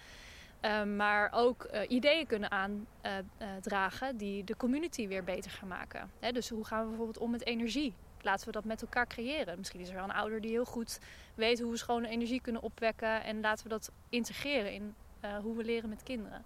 [0.59, 6.11] Ehm, maar ook eh, ideeën kunnen aandragen die de community weer beter gaan maken.
[6.19, 7.93] Hè, dus hoe gaan we bijvoorbeeld om met energie?
[8.25, 9.57] laten we dat met elkaar creëren.
[9.57, 10.99] Misschien is er wel een ouder die heel goed
[11.35, 13.23] weet hoe we schone energie kunnen opwekken.
[13.23, 16.43] En laten we dat integreren in eh, hoe we leren met kinderen.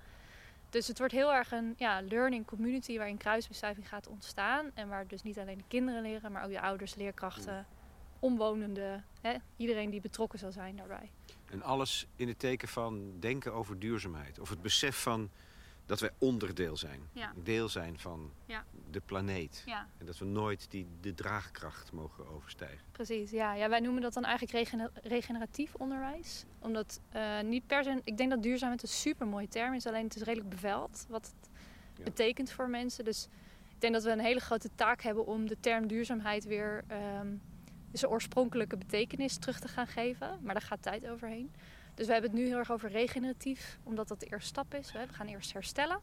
[0.69, 4.71] Dus het wordt heel erg een ja, learning community waarin kruisbestuiving gaat ontstaan.
[4.73, 7.67] En waar dus niet alleen de kinderen leren, maar ook de ouders, leerkrachten,
[8.19, 9.05] omwonenden.
[9.21, 11.11] Hè, iedereen die betrokken zal zijn daarbij.
[11.45, 14.39] En alles in het teken van denken over duurzaamheid.
[14.39, 15.29] Of het besef van
[15.89, 17.01] dat wij onderdeel zijn.
[17.13, 17.33] Ja.
[17.43, 18.65] Deel zijn van Ja.
[18.91, 19.63] de planeet.
[19.65, 22.79] Ja, En dat we nooit die, de draagkracht mogen overstijgen.
[22.91, 23.31] precies.
[23.31, 26.45] Ja, ja, wij noemen dat dan eigenlijk regener- regeneratief onderwijs.
[26.59, 28.01] Omdat eh, niet per se...
[28.03, 29.85] Ik denk dat duurzaamheid een super mooie term is.
[29.87, 31.49] Alleen het is redelijk bevuild wat het
[31.97, 32.03] Ja.
[32.03, 33.03] betekent voor mensen.
[33.03, 33.27] Dus
[33.69, 36.83] ik denk dat we een hele grote taak hebben om de term duurzaamheid weer...
[36.87, 37.27] ehm
[37.91, 40.39] zijn oorspronkelijke betekenis terug te gaan geven.
[40.41, 41.51] Maar daar gaat tijd overheen.
[41.99, 43.79] Dus we hebben het nu heel erg over regeneratief.
[43.83, 44.91] Omdat dat de eerste stap is.
[44.91, 45.99] We gaan eerst herstellen.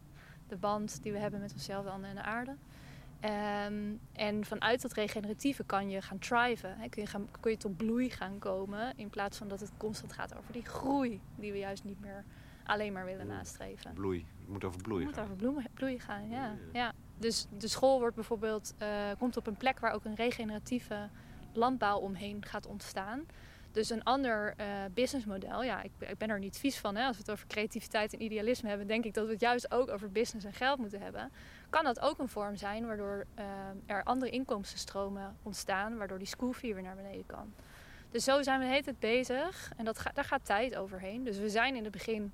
[0.48, 2.56] De band die we hebben met onszelf en de aarde.
[3.20, 6.78] Ehm, en vanuit dat regeneratieve kan je gaan thriven.
[6.78, 6.88] Hè.
[6.88, 8.92] Kun, je gaan, kun je tot bloei gaan komen.
[8.96, 11.20] In plaats van dat het constant gaat over die groei.
[11.36, 12.24] Die we juist niet meer
[12.64, 13.92] alleen maar willen nastreven.
[13.94, 14.26] Bloei.
[14.40, 15.24] Het moet over Het bloei moet gaan.
[15.24, 16.44] over bloemen, bloei gaan, ja.
[16.44, 16.56] Ja.
[16.72, 16.92] ja.
[17.18, 21.08] Dus de school wordt bijvoorbeeld, eh, komt op een plek waar ook een regeneratieve
[21.52, 23.26] landbouw omheen gaat ontstaan.
[23.76, 26.96] Dus een ander eh, businessmodel, ja, ik, ik ben er niet vies van.
[26.96, 27.06] Hè.
[27.06, 29.88] Als we het over creativiteit en idealisme hebben, denk ik dat we het juist ook
[29.88, 31.32] over business en geld moeten hebben.
[31.70, 33.44] Kan dat ook een vorm zijn waardoor eh,
[33.86, 37.52] er andere inkomstenstromen ontstaan, waardoor die school weer naar beneden kan.
[38.10, 41.24] Dus zo zijn we de hele tijd bezig en dat daar gaat tijd overheen.
[41.24, 42.32] Dus we zijn in het begin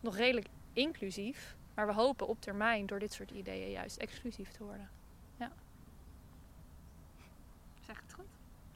[0.00, 1.56] nog redelijk inclusief.
[1.74, 4.88] Maar we hopen op termijn door dit soort ideeën juist exclusief te worden.
[5.36, 5.52] Ja.
[7.86, 8.24] Zeg het goed?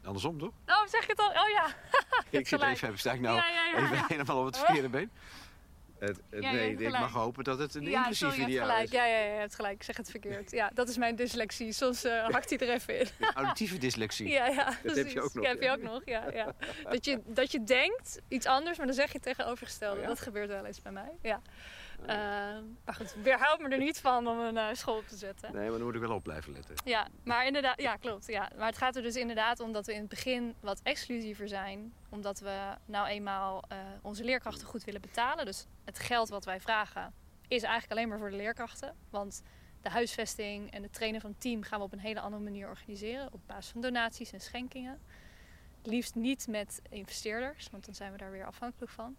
[0.09, 0.53] Andersom toch?
[0.67, 1.29] Oh, zeg je het al?
[1.29, 1.67] Oh ja.
[2.39, 5.11] Ik zit even, sta ik nou ja, ja, ja, even helemaal op het verkeerde been.
[5.99, 8.85] Het, nee, ik mag hopen dat het een inclusief sorry, je hebt ideaal gelijk.
[8.85, 8.93] is.
[8.93, 9.75] Ja, ja, ja, je hebt gelijk.
[9.75, 10.51] Ik zeg het verkeerd.
[10.51, 11.73] Ja, dat is mijn dyslexie.
[11.73, 13.07] Soms eh, hakt hij er even in.
[13.35, 14.29] Auditieve dyslexie.
[14.29, 16.25] Ja, ja, heb je ook nog, heb je ook nog, ja.
[16.33, 16.55] ja.
[16.83, 20.01] Dat, je, dat je denkt iets anders, maar dan zeg je het tegenovergestelde.
[20.01, 20.07] Oh?
[20.07, 21.43] Dat gebeurt wel eens bij mij, ja.
[22.07, 22.17] Eh,
[22.85, 25.53] maar goed, weerhoud me er niet van om een eh, school op te zetten.
[25.53, 26.75] Nee, maar dan moet ik wel op blijven letten.
[26.85, 28.27] Ja, maar inderdaad, ja, klopt.
[28.27, 28.51] Ja.
[28.57, 31.93] Maar het gaat er dus inderdaad om dat we in het begin wat exclusiever zijn.
[32.09, 35.45] Omdat we nou eenmaal eh, onze leerkrachten goed willen betalen.
[35.45, 37.15] Dus het geld wat wij vragen
[37.49, 38.97] is eigenlijk alleen maar voor de leerkrachten.
[39.11, 39.43] Want
[39.83, 42.69] de huisvesting en het trainen van het team gaan we op een hele andere manier
[42.69, 43.33] organiseren.
[43.33, 45.01] Op basis van donaties en schenkingen.
[45.83, 49.17] Liefst niet met investeerders, want dan zijn we daar weer afhankelijk van.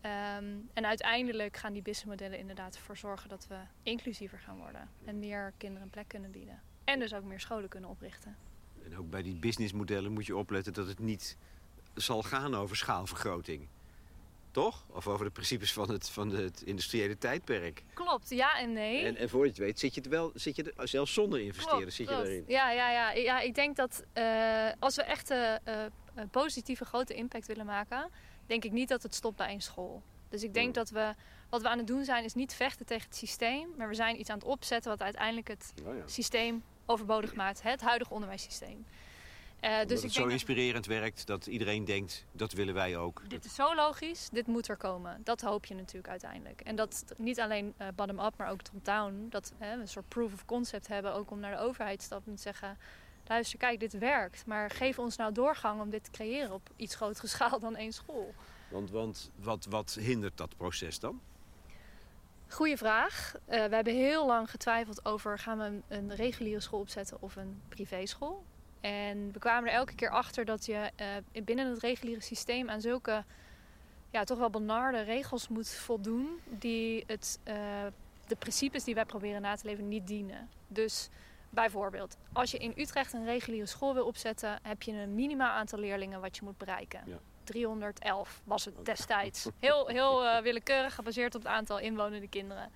[0.00, 4.90] Ehm, en uiteindelijk gaan die businessmodellen inderdaad ervoor zorgen dat we inclusiever gaan worden.
[5.04, 6.62] En meer kinderen een plek kunnen bieden.
[6.84, 8.36] En dus ook meer scholen kunnen oprichten.
[8.84, 11.36] En ook bij die businessmodellen moet je opletten dat het niet
[11.94, 13.68] zal gaan over schaalvergroting.
[14.50, 14.84] Toch?
[14.90, 17.82] Of over de principes van het, van het industriële tijdperk.
[17.94, 19.04] Klopt, ja en nee.
[19.04, 21.40] En, en voor je het weet zit je er wel, zit je er, zelfs zonder
[21.40, 22.28] investeren Klopt, zit je klopt.
[22.28, 22.44] erin.
[22.46, 23.10] Ja, ja, ja.
[23.10, 27.66] ja, ik denk dat eh, als we echt eh, eh, een positieve grote impact willen
[27.66, 28.10] maken,
[28.50, 30.02] denk ik niet dat het stopt bij één school.
[30.28, 31.14] Dus ik denk dat we,
[31.48, 34.20] wat we aan het doen zijn, is niet vechten tegen het systeem, maar we zijn
[34.20, 36.02] iets aan het opzetten wat uiteindelijk het Oh ja.
[36.06, 38.84] systeem overbodig maakt, het huidige onderwijssysteem.
[39.62, 42.96] Omdat dus het ik zo denk dat- inspirerend werkt dat iedereen denkt, dat willen wij
[42.96, 43.22] ook.
[43.28, 45.20] Dit is zo logisch, dit moet er komen.
[45.24, 46.60] Dat hoop je natuurlijk uiteindelijk.
[46.60, 49.26] En dat niet alleen eh, bottom-up, maar ook top-down.
[49.30, 52.30] Dat we een soort proof of concept hebben, ook om naar de overheid te stappen
[52.30, 52.78] en te zeggen...
[53.30, 54.46] Luister, kijk, dit werkt.
[54.46, 57.92] Maar geef ons nou doorgang om dit te creëren op iets grotere schaal dan één
[57.92, 58.34] school.
[58.68, 61.20] Want, want wat, wat hindert dat proces dan?
[62.48, 63.34] Goeie vraag.
[63.44, 67.36] Eh, we hebben heel lang getwijfeld over gaan we een, een reguliere school opzetten of
[67.36, 68.44] een privéschool.
[68.80, 72.80] En we kwamen er elke keer achter dat je eh, binnen het reguliere systeem aan
[72.80, 73.24] zulke
[74.10, 77.54] ja, toch wel benarde regels moet voldoen die het, eh,
[78.26, 80.48] de principes die wij proberen na te leven niet dienen.
[80.68, 81.10] Dus
[81.50, 85.78] bijvoorbeeld, als je in Utrecht een reguliere school wil opzetten, heb je een minimaal aantal
[85.78, 87.02] leerlingen wat je moet bereiken.
[87.06, 87.18] Ja.
[87.44, 89.48] 311 was het destijds.
[89.58, 92.72] Heel, heel eh, willekeurig gebaseerd op het aantal inwonende kinderen.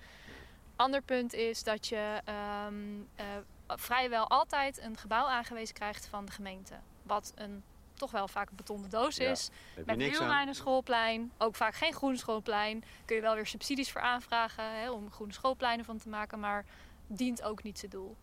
[0.75, 2.75] Ander punt is dat je ehm,
[3.15, 3.25] eh,
[3.67, 6.73] vrijwel altijd een gebouw aangewezen krijgt van de gemeente.
[7.03, 9.49] Wat een toch wel vaak een betonnen doos Ja, is.
[9.75, 11.31] Je Met heel weinig schoolplein.
[11.37, 12.83] Ook vaak geen groen schoolplein.
[13.05, 16.39] Kun je wel weer subsidies voor aanvragen hè, om groene schoolpleinen van te maken.
[16.39, 16.65] Maar
[17.07, 18.15] dient ook niet zijn doel.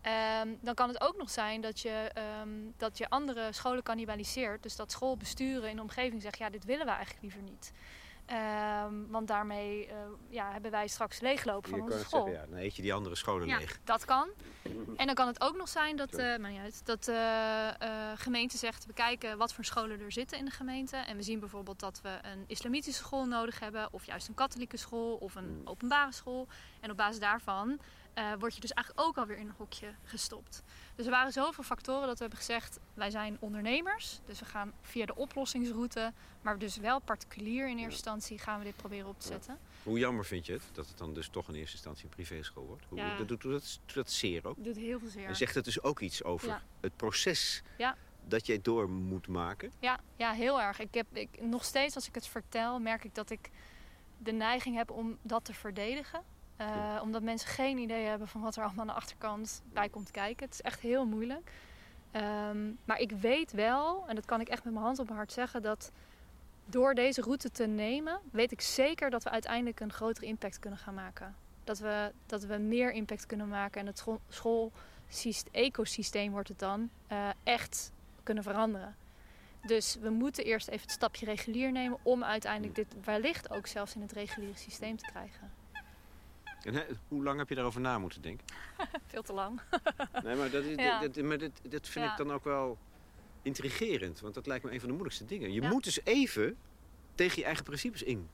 [0.00, 4.62] Ehm, dan kan het ook nog zijn dat je, ehm, dat je andere scholen cannibaliseert.
[4.62, 7.72] Dus dat schoolbesturen in de omgeving zegt, ja, dit willen we eigenlijk liever niet.
[8.26, 9.96] Ehm, want daarmee eh,
[10.28, 12.24] ja, hebben wij straks leeglopen van Je onze school.
[12.26, 13.78] zeggen, ja, dan eet je die andere scholen Ja, leeg.
[13.84, 14.28] dat kan.
[14.96, 18.56] En dan kan het ook nog zijn dat, eh maar niet uit, dat de gemeente
[18.56, 18.86] zegt...
[18.86, 20.96] we kijken wat voor scholen er zitten in de gemeente.
[20.96, 23.88] En we zien bijvoorbeeld dat we een islamitische school nodig hebben...
[23.92, 25.60] of juist een katholieke school of een Hmm.
[25.66, 26.46] openbare school.
[26.80, 27.78] En op basis daarvan
[28.16, 30.62] eh, word je dus eigenlijk ook alweer in een hokje gestopt.
[30.94, 34.20] Dus er waren zoveel factoren dat we hebben gezegd, wij zijn ondernemers.
[34.26, 37.88] Dus we gaan via de oplossingsroute, maar dus wel particulier in eerste Ja.
[37.90, 39.32] instantie gaan we dit proberen op te Ja.
[39.32, 39.58] zetten.
[39.82, 42.66] Hoe jammer vind je het dat het dan dus toch in eerste instantie een privéschool
[42.66, 42.84] wordt?
[42.88, 43.16] Hoe, Ja.
[43.16, 44.64] dat, doet, dat, dat zeer ook?
[44.64, 45.26] Doet heel veel zeer.
[45.26, 47.96] En zegt het dus ook iets over het proces Ja.
[48.24, 49.72] dat jij door moet maken?
[49.78, 50.78] Ja, ja, heel erg.
[50.78, 53.50] Ik heb, ik, nog steeds als ik het vertel, merk ik dat ik
[54.18, 56.22] de neiging heb om dat te verdedigen.
[56.56, 57.00] Eh.
[57.02, 60.44] Omdat mensen geen idee hebben van wat er allemaal aan de achterkant bij komt kijken.
[60.44, 61.52] Het is echt heel moeilijk.
[62.10, 65.16] Ehm, maar ik weet wel, en dat kan ik echt met mijn hand op mijn
[65.16, 65.92] hart zeggen, dat
[66.66, 70.78] door deze route te nemen, weet ik zeker dat we uiteindelijk een grotere impact kunnen
[70.78, 71.34] gaan maken.
[71.64, 76.90] Dat we, dat we meer impact kunnen maken en het school, school-ecosysteem wordt het dan,
[77.06, 77.92] eh, echt
[78.22, 78.96] kunnen veranderen.
[79.66, 83.94] Dus we moeten eerst even het stapje regulier nemen om uiteindelijk dit wellicht ook zelfs
[83.94, 85.52] in het reguliere systeem te krijgen.
[86.66, 88.46] En hoe lang heb je daarover na moeten denken?
[89.06, 89.60] Veel te lang.
[90.24, 91.00] Nee, maar dat, is, Ja.
[91.00, 92.10] dit, dit- maar dit, dit vind Ja.
[92.10, 92.78] ik dan ook wel
[93.42, 94.20] intrigerend.
[94.20, 95.52] Want dat lijkt me een van de moeilijkste dingen.
[95.52, 95.68] Je Ja.
[95.68, 96.56] moet dus even
[97.14, 98.28] tegen je eigen principes in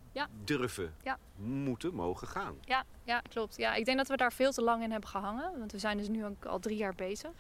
[0.45, 0.95] durven,
[1.37, 2.55] moeten, mogen gaan.
[2.65, 3.57] Ja, ja, klopt.
[3.57, 5.59] Ja, ik denk dat we daar veel te lang in hebben gehangen.
[5.59, 7.31] Want we zijn dus nu ook al drie jaar bezig.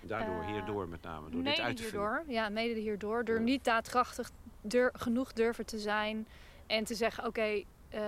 [0.00, 2.24] Daardoor, Eh, hierdoor met name, door dit uit te hierdoor.
[2.28, 3.24] Ja, mede hierdoor.
[3.24, 6.26] Door niet daadkrachtig dur- genoeg durven te zijn.
[6.66, 8.00] En te zeggen, oké, eh,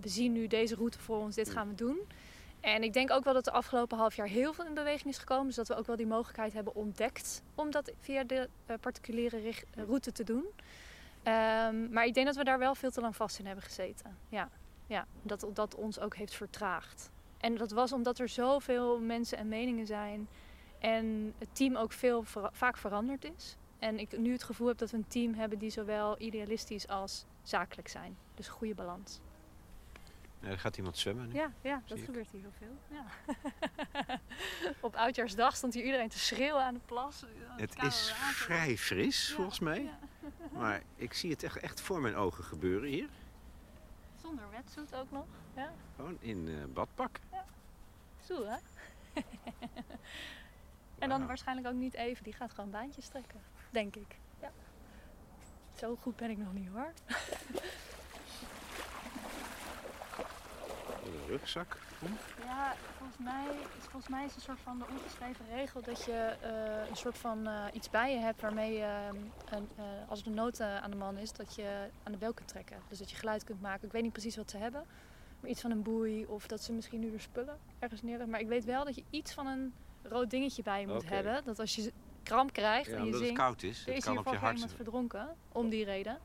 [0.00, 1.34] we zien nu deze route voor ons.
[1.34, 1.98] Dit gaan we doen.
[2.60, 5.18] En ik denk ook wel dat de afgelopen half jaar heel veel in beweging is
[5.18, 5.46] gekomen.
[5.46, 7.42] Dus dat we ook wel die mogelijkheid hebben ontdekt.
[7.54, 10.44] Om dat via de eh, particuliere eh, route te doen.
[11.22, 14.16] Ehm, maar ik denk dat we daar wel veel te lang vast in hebben gezeten.
[14.28, 14.50] Ja,
[14.86, 17.10] ja dat dat ons ook heeft vertraagd.
[17.38, 20.28] En dat was omdat er zoveel mensen en meningen zijn.
[20.78, 23.56] En het team ook veel vaak veranderd is.
[23.78, 27.24] En ik nu het gevoel heb dat we een team hebben die zowel idealistisch als
[27.42, 28.16] zakelijk zijn.
[28.34, 29.20] Dus een goede balans.
[30.40, 31.34] Ja, er gaat iemand zwemmen nu.
[31.34, 32.04] Ja, ja dat ik.
[32.04, 32.76] gebeurt hier heel veel.
[32.96, 33.04] Ja.
[34.80, 37.24] Op oudjaarsdag stond hier iedereen te schreeuwen aan de plas.
[37.56, 39.82] Het is vrij fris, Ja, volgens mij.
[39.82, 39.98] ja.
[40.52, 43.08] Maar ik zie het echt, echt voor mijn ogen gebeuren hier.
[44.22, 45.26] Zonder wetsuit ook nog.
[45.56, 47.20] Ja, Gewoon in eh, badpak.
[48.24, 48.56] zo hè.
[50.98, 52.24] En dan waarschijnlijk ook niet even.
[52.24, 53.40] Die gaat gewoon baantjes trekken.
[53.70, 54.16] Denk ik.
[54.40, 54.50] Ja.
[55.74, 56.92] Zo goed ben ik nog niet hoor.
[61.04, 61.76] Een rugzak.
[62.44, 63.46] Ja, volgens mij,
[63.78, 67.18] volgens mij is het een soort van de ongeschreven regel dat je eh, een soort
[67.18, 70.76] van eh, iets bij je hebt waarmee je, eh, een, eh, als er nood eh,
[70.76, 72.76] aan de man is, dat je aan de bel kunt trekken.
[72.88, 73.86] Dus dat je geluid kunt maken.
[73.86, 74.84] Ik weet niet precies wat ze hebben,
[75.40, 78.30] maar iets van een boei of dat ze misschien nu weer spullen ergens neerleggen.
[78.30, 81.44] Maar ik weet wel dat je iets van een rood dingetje bij je moet hebben.
[81.44, 81.92] Dat als je
[82.28, 83.78] kramp krijgt Ja, en je omdat het koud is.
[83.84, 84.54] Het is kan op je hart.
[84.54, 86.18] iemand verdronken om die reden.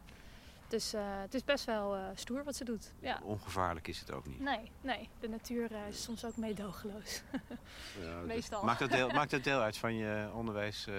[0.67, 2.91] Dus eh, het is best wel eh, stoer wat ze doet.
[2.99, 3.19] Ja.
[3.23, 4.39] Ongevaarlijk is het ook niet.
[4.39, 7.21] Nee, nee, de natuur eh, is soms ook meedogenloos.
[8.01, 8.63] Ja, Meestal.
[8.63, 10.93] Maakt dat, deel, maakt dat deel uit van je onderwijs eh,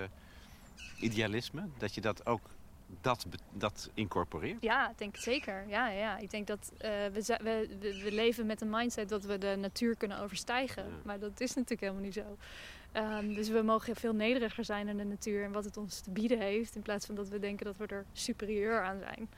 [0.99, 1.69] idealisme?
[1.79, 2.51] Dat je dat ook
[3.01, 4.63] dat, dat incorporeert?
[4.63, 5.65] Ja, ik denk het zeker.
[5.69, 6.19] Ja, ja.
[6.19, 7.39] Ik denk dat we, we,
[7.81, 10.85] we, we leven met een mindset dat we de natuur kunnen overstijgen.
[10.85, 10.91] Ja.
[11.05, 12.37] Maar dat is natuurlijk helemaal niet zo.
[12.95, 16.11] Ehm, dus we mogen veel nederiger zijn in de natuur en wat het ons te
[16.11, 16.77] bieden heeft.
[16.77, 19.29] In plaats van dat we denken dat we er superieur aan zijn.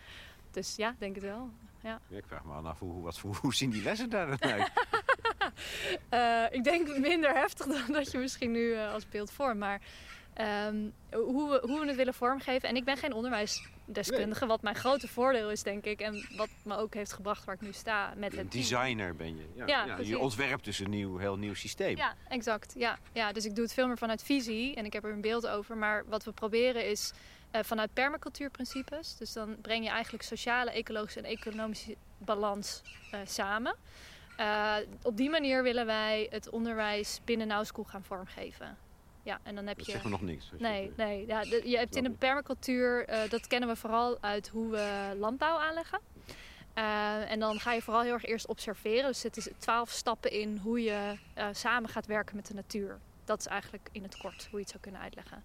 [0.51, 1.51] Dus ja, denk het wel.
[1.83, 4.71] Ja, ik vraag me af, hoe, wat, hoe zien die lessen daar dan uit?
[6.09, 9.59] Eh, ik denk minder heftig dan dat je misschien nu eh, als beeld vormt.
[9.59, 9.81] Maar
[10.37, 10.77] ehm,
[11.11, 12.69] hoe, we, hoe we het willen vormgeven.
[12.69, 14.47] En ik ben geen onderwijsdeskundige.
[14.47, 16.01] Wat mijn grote voordeel is, denk ik.
[16.01, 19.47] En wat me ook heeft gebracht waar ik nu sta met het designer ben je.
[19.55, 21.97] Ja, Ja, je ontwerpt dus een nieuw, heel nieuw systeem.
[21.97, 22.75] Ja, exact.
[22.77, 25.21] Ja, ja, dus ik doe het veel meer vanuit visie en ik heb er een
[25.21, 25.77] beeld over.
[25.77, 27.13] Maar wat we proberen is
[27.51, 29.17] eh, vanuit permacultuurprincipes.
[29.17, 33.75] Dus dan breng je eigenlijk sociale, ecologische en economische balans eh, samen.
[34.37, 38.77] Eh, op die manier willen wij het onderwijs binnen Now School gaan vormgeven.
[39.27, 39.93] Ja, en dan heb Dat je...
[39.93, 40.51] zegt me nog niks.
[40.59, 41.27] Nee, het- nee.
[41.27, 42.19] Ja, de- je hebt in de ik.
[42.19, 46.01] permacultuur, eh, dat kennen we vooral uit hoe we landbouw aanleggen.
[46.75, 49.07] Eh, en dan ga je vooral heel erg eerst observeren.
[49.07, 52.99] Dus het is twaalf stappen in hoe je eh, samen gaat werken met de natuur.
[53.25, 55.45] Dat is eigenlijk in het kort hoe je het zou kunnen uitleggen.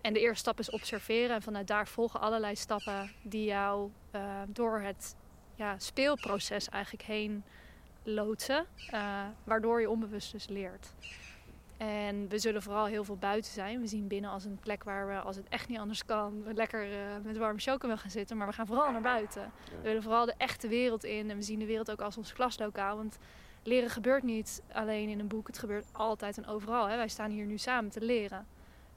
[0.00, 1.34] En de eerste stap is observeren.
[1.36, 5.16] En vanuit daar volgen allerlei stappen die jou eh, door het
[5.54, 7.44] ja, speelproces eigenlijk heen
[8.02, 8.66] loodsen.
[8.90, 10.92] eh, waardoor je onbewust dus leert.
[11.76, 13.80] En we zullen vooral heel veel buiten zijn.
[13.80, 16.92] We zien binnen als een plek waar we, als het echt niet anders kan, lekker
[16.92, 18.36] eh, met warme chocomel gaan zitten.
[18.36, 19.52] Maar we gaan vooral naar buiten.
[19.70, 21.30] We willen vooral de echte wereld in.
[21.30, 22.96] En we zien de wereld ook als ons klaslokaal.
[22.96, 23.18] Want
[23.62, 25.46] leren gebeurt niet alleen in een boek.
[25.46, 26.88] Het gebeurt altijd en overal.
[26.88, 26.96] Hè.
[26.96, 28.46] Wij staan hier nu samen te leren.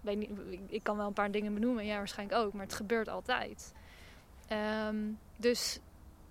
[0.02, 0.30] Niet,
[0.68, 1.86] ik kan wel een paar dingen benoemen.
[1.86, 2.54] Ja, waarschijnlijk ook.
[2.54, 3.74] Maar het gebeurt altijd.
[4.48, 4.98] Ehm,
[5.38, 5.80] dus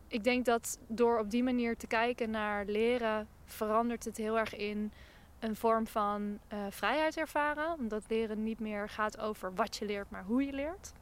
[0.07, 4.57] ik denk dat door op die manier te kijken naar leren, verandert het heel erg
[4.57, 4.93] in
[5.39, 7.73] een vorm van uh, vrijheid ervaren.
[7.79, 10.93] Omdat leren niet meer gaat over wat je leert, maar hoe je leert.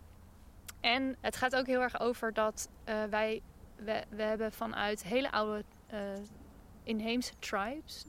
[0.80, 3.42] En het gaat ook heel erg over dat uh, wij,
[3.76, 5.98] we, we hebben vanuit hele oude uh,
[6.82, 8.06] inheemse tribes,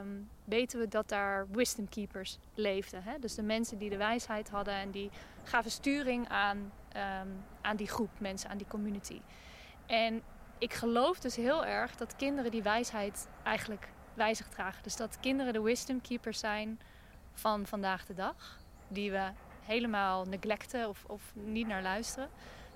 [0.00, 3.02] um, weten we dat daar wisdom keepers leefden.
[3.02, 3.18] Hè?
[3.18, 5.10] Dus de mensen die de wijsheid hadden en die
[5.42, 9.20] gaven sturing aan, um, aan die groep mensen, aan die community.
[9.86, 10.22] En
[10.58, 14.82] ik geloof dus heel erg dat kinderen die wijsheid eigenlijk wijzig dragen.
[14.82, 16.80] Dus dat kinderen de wisdom keepers zijn
[17.32, 18.58] van vandaag de dag.
[18.88, 22.28] Die we helemaal neglecten of, of niet naar luisteren.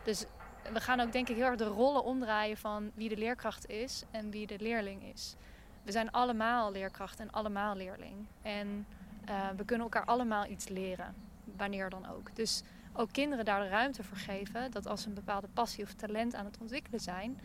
[0.05, 0.25] Dus
[0.73, 4.05] we gaan ook denk ik heel erg de rollen omdraaien van wie de leerkracht is
[4.11, 5.35] en wie de leerling is.
[5.83, 8.27] We zijn allemaal leerkracht en allemaal leerling.
[8.43, 8.87] En
[9.29, 11.15] uh, we kunnen elkaar allemaal iets leren,
[11.57, 12.37] wanneer dan ook.
[12.37, 12.63] Dus
[12.93, 16.35] ook kinderen daar de ruimte voor geven dat als ze een bepaalde passie of talent
[16.35, 17.41] aan het ontwikkelen zijn,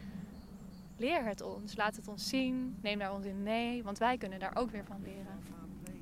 [1.03, 1.75] leer het ons.
[1.75, 2.75] Laat het ons zien.
[2.81, 3.83] Neem daar ons in mee.
[3.83, 5.41] Want wij kunnen daar ook weer van leren.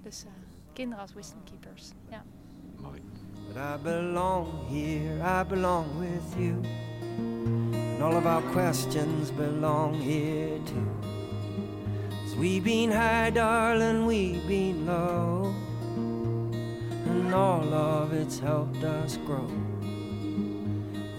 [0.01, 0.31] Dus uh,
[0.73, 1.91] kinderen als wisdom keepers.
[2.09, 2.23] Ja.
[2.81, 3.01] Mooi.
[3.47, 6.53] But I belong here, I belong with you.
[7.73, 11.09] And all of our questions belong here too.
[12.09, 15.53] Cause we been high, darling, we been low.
[17.09, 19.49] And all of it's helped us grow.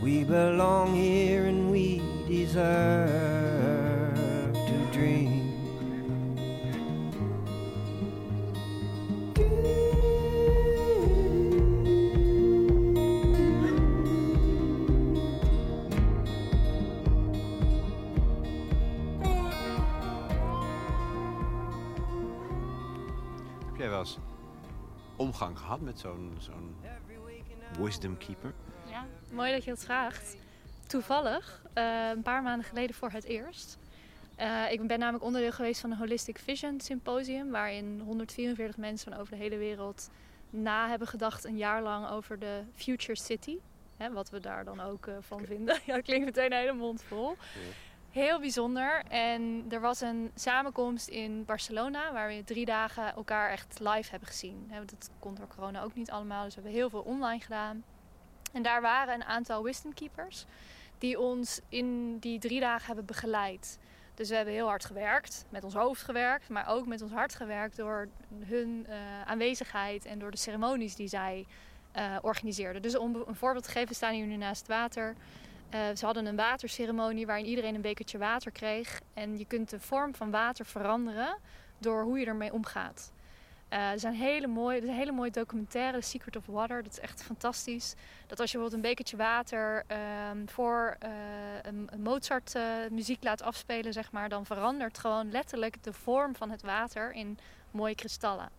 [0.02, 3.51] We belong here and we deserve
[23.66, 24.18] Heb jij wel eens
[25.16, 26.76] omgang gehad met zo'n zo'n
[27.78, 28.52] wisdom keeper?
[28.90, 30.36] Ja, mooi dat je het vraagt.
[30.86, 33.78] Toevallig, uh, een paar maanden geleden voor het eerst.
[34.40, 39.20] Uh, ik ben namelijk onderdeel geweest van een Holistic Vision Symposium, waarin 144 mensen van
[39.20, 40.10] over de hele wereld
[40.50, 43.58] na hebben gedacht een jaar lang over de Future City.
[43.96, 45.78] Hè, wat we daar dan ook uh, van vinden.
[45.86, 47.36] Ja, dat klinkt meteen een hele mond vol.
[48.10, 49.02] Heel bijzonder.
[49.08, 54.28] En er was een samenkomst in Barcelona, waar we drie dagen elkaar echt live hebben
[54.28, 54.70] gezien.
[54.86, 57.84] Dat kon door corona ook niet allemaal, dus we hebben heel veel online gedaan.
[58.52, 60.44] En daar waren een aantal wisdom keepers
[60.98, 63.78] die ons in die drie dagen hebben begeleid.
[64.14, 67.34] Dus we hebben heel hard gewerkt, met ons hoofd gewerkt, maar ook met ons hart
[67.34, 68.08] gewerkt door
[68.44, 71.46] hun uh, aanwezigheid en door de ceremonies die zij
[71.96, 72.82] uh, organiseerden.
[72.82, 75.14] Dus om een voorbeeld te geven, staan hier nu naast het water.
[75.74, 79.00] Uh, ze hadden een waterceremonie waarin iedereen een bekertje water kreeg.
[79.14, 81.36] En je kunt de vorm van water veranderen
[81.78, 83.12] door hoe je ermee omgaat.
[83.72, 86.82] Uh, er zijn hele mooie, er is een hele mooie documentaire, The Secret of Water.
[86.82, 87.94] Dat is echt fantastisch.
[88.26, 89.96] Dat als je bijvoorbeeld een bekertje water uh,
[90.46, 91.10] voor uh,
[91.62, 92.54] een, een Mozart
[92.90, 97.38] muziek laat afspelen, zeg maar, dan verandert gewoon letterlijk de vorm van het water in
[97.70, 98.50] mooie kristallen.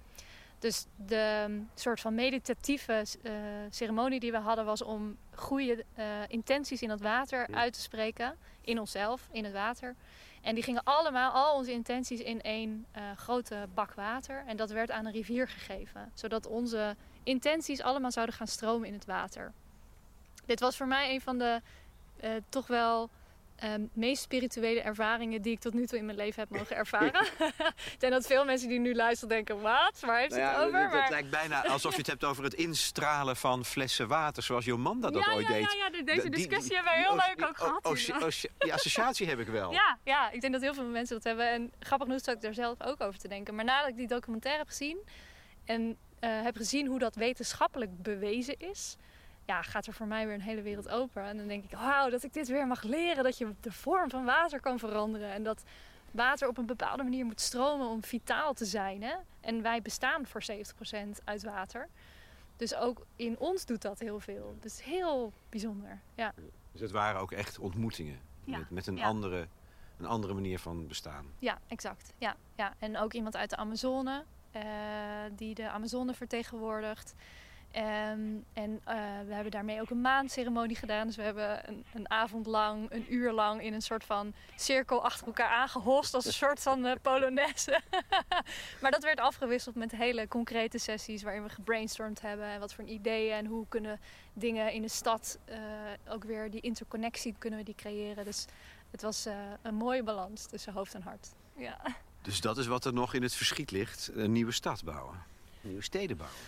[0.59, 3.05] Dus de um, soort van meditatieve
[3.69, 5.85] ceremonie die we hadden was om goede
[6.27, 8.37] intenties in het water uit te spreken.
[8.61, 9.95] In onszelf, in het water.
[10.43, 14.43] En die gingen allemaal, al onze intenties, in één uh, grote bak water.
[14.47, 16.11] En dat werd aan een rivier gegeven.
[16.13, 19.53] Zodat onze intenties allemaal zouden gaan stromen in het water.
[20.45, 21.61] Dit was voor mij een van de
[22.23, 23.09] uh, toch wel
[23.63, 27.25] um, meest spirituele ervaringen die ik tot nu toe in mijn leven heb mogen ervaren.
[27.93, 29.99] ik denk dat veel mensen die nu luisteren denken, wat?
[29.99, 30.81] Waar heeft nou ja, het over?
[30.81, 31.09] Het, maar...
[31.09, 35.25] lijkt bijna alsof je het hebt over het instralen van flessen water, zoals Jomanda dat
[35.25, 35.73] ja, ooit ja, deed.
[35.73, 38.51] Ja, ja, deze discussie die, hebben we heel leuk ook gehad.
[38.57, 39.71] Die associatie heb ik wel.
[39.83, 41.49] Ja, ja, ik denk dat heel veel mensen dat hebben.
[41.49, 43.55] En grappig genoeg zat ik daar zelf ook over te denken.
[43.55, 44.97] Maar nadat ik die documentaire heb gezien
[45.65, 48.97] en uh, heb gezien hoe dat wetenschappelijk bewezen is
[49.45, 51.23] ja, gaat er voor mij weer een hele wereld open.
[51.23, 53.23] En dan denk ik, wauw, dat ik dit weer mag leren.
[53.23, 55.31] Dat je de vorm van water kan veranderen.
[55.31, 55.63] En dat
[56.11, 59.03] water op een bepaalde manier moet stromen om vitaal te zijn.
[59.03, 59.13] Hè?
[59.41, 61.87] En wij bestaan voor 70% uit water.
[62.57, 64.55] Dus ook in ons doet dat heel veel.
[64.59, 66.33] Dus heel bijzonder, ja.
[66.71, 68.19] Dus het waren ook echt ontmoetingen.
[68.43, 68.57] Ja.
[68.57, 69.03] Met, met een, Ja.
[69.05, 69.47] andere,
[69.97, 71.25] een andere manier van bestaan.
[71.39, 72.13] Ja, exact.
[72.17, 72.73] Ja, ja.
[72.79, 74.61] En ook iemand uit de Amazone, eh,
[75.35, 77.13] die de Amazone vertegenwoordigt.
[77.73, 78.19] Ehm,
[78.53, 78.95] en eh,
[79.25, 81.07] we hebben daarmee ook een maandceremonie gedaan.
[81.07, 85.03] Dus we hebben een, een avond lang, een uur lang in een soort van cirkel
[85.03, 86.13] achter elkaar aangehost.
[86.13, 87.81] Als een soort van eh, polonaise.
[88.81, 92.45] maar dat werd afgewisseld met hele concrete sessies waarin we gebrainstormd hebben.
[92.45, 93.99] En wat voor ideeën en hoe kunnen
[94.33, 95.57] dingen in de stad eh,
[96.09, 98.25] ook weer die interconnectie kunnen we die creëren.
[98.25, 98.45] Dus
[98.91, 99.27] het was
[99.61, 101.27] een mooie balans tussen hoofd en hart.
[101.55, 101.81] Ja.
[102.21, 104.11] Dus dat is wat er nog in het verschiet ligt.
[104.13, 105.23] Een nieuwe stad bouwen.
[105.61, 106.39] Nieuwe steden bouwen.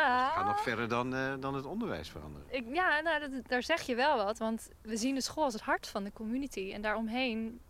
[0.00, 2.46] Het gaat nog verder dan, eh, dan het onderwijs veranderen.
[2.50, 4.38] Ik, ja, nou, dat, daar zeg je wel wat.
[4.38, 6.70] Want we zien de school als het hart van de community.
[6.74, 7.60] En daaromheen,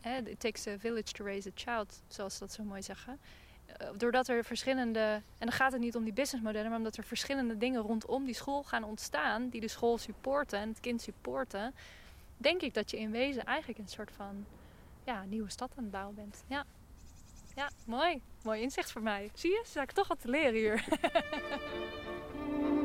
[0.00, 3.18] hè, it takes a village to raise a child, zoals ze dat zo mooi zeggen.
[3.66, 7.04] eh, doordat er verschillende, en dan gaat het niet om die businessmodellen, maar omdat er
[7.04, 11.74] verschillende dingen rondom die school gaan ontstaan, die de school supporten en het kind supporten,
[12.36, 14.46] denk ik dat je in wezen eigenlijk een soort van
[15.04, 16.44] ja, nieuwe stad aan het bouwen bent.
[16.46, 16.64] Ja.
[17.58, 18.22] Ja, mooi.
[18.42, 19.30] Mooi inzicht voor mij.
[19.34, 19.62] Zie je?
[19.64, 20.84] Sta ik toch wat te leren hier.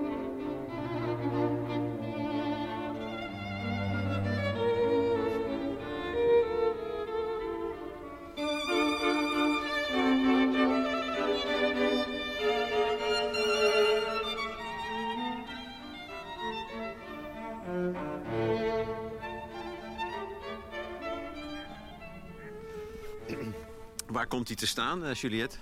[24.44, 25.58] komt hij te staan, eh, Juliette?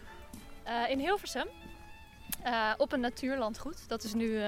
[0.64, 1.48] Eh, in Hilversum.
[2.44, 3.78] Eh, op een natuurlandgoed.
[3.88, 4.42] Dat is nu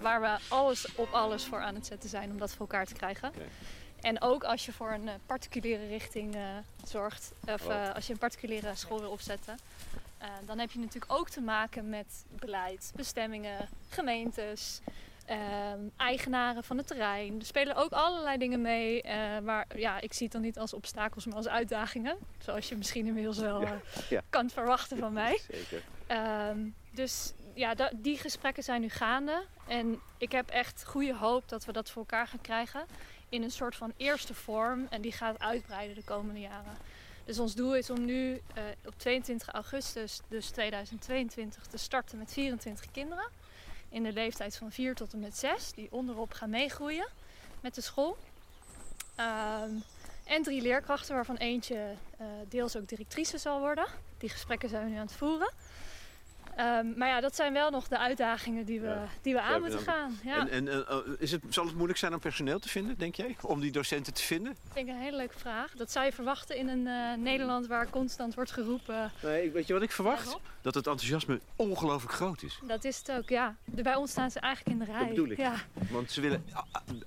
[0.00, 2.94] waar we alles op alles voor aan het zetten zijn om dat voor elkaar te
[2.94, 3.32] krijgen.
[4.00, 6.36] En ook als je voor een particuliere richting
[6.84, 7.94] zorgt, of Oh.
[7.94, 9.58] als je een particuliere school wil opzetten,
[10.46, 14.80] dan heb je natuurlijk ook te maken met beleid, bestemmingen, gemeentes,
[15.28, 17.38] ehm, eigenaren van het terrein.
[17.38, 20.72] Er spelen ook allerlei dingen mee, eh, maar ja, ik zie het dan niet als
[20.72, 22.16] obstakels, maar als uitdagingen.
[22.38, 23.70] Zoals je misschien inmiddels wel eh,
[24.08, 24.22] Ja.
[24.30, 25.40] kan verwachten van mij.
[25.50, 25.82] Zeker.
[26.06, 26.58] Ehm,
[26.92, 29.44] dus ja, die gesprekken zijn nu gaande.
[29.68, 32.86] En ik heb echt goede hoop dat we dat voor elkaar gaan krijgen.
[33.28, 34.86] In een soort van eerste vorm.
[34.90, 36.76] En die gaat uitbreiden de komende jaren.
[37.24, 42.32] Dus ons doel is om nu eh, op 22 augustus, dus 2022, te starten met
[42.32, 43.28] 24 kinderen.
[43.88, 45.72] In de leeftijd van 4 tot en met 6.
[45.72, 47.08] Die onderop gaan meegroeien
[47.60, 48.16] met de school.
[49.14, 49.70] Ehm,
[50.24, 53.86] en drie leerkrachten, waarvan eentje eh, deels ook directrice zal worden.
[54.18, 55.52] Die gesprekken zijn we nu aan het voeren.
[56.58, 59.06] Ehm, maar ja, dat zijn wel nog de uitdagingen die we, Ja.
[59.22, 60.18] die we aan Ja, moeten gaan.
[60.24, 62.98] Ja, En, en eh, oh, is het, zal het moeilijk zijn om personeel te vinden,
[62.98, 63.36] denk jij?
[63.42, 64.52] Om die docenten te vinden?
[64.52, 65.72] ik denk een hele leuke vraag.
[65.76, 69.12] Dat zou je verwachten in een eh, Nederland waar constant wordt geroepen.
[69.22, 70.24] Nee, weet je wat ik verwacht?
[70.24, 70.42] Daarop.
[70.62, 72.58] Dat het enthousiasme ongelooflijk groot is.
[72.66, 73.56] Dat is het ook, ja.
[73.64, 75.08] Bij ons staan ze eigenlijk in de rij.
[75.08, 75.36] bedoel ik.
[75.36, 75.54] Ja,
[75.90, 76.44] Want ze willen,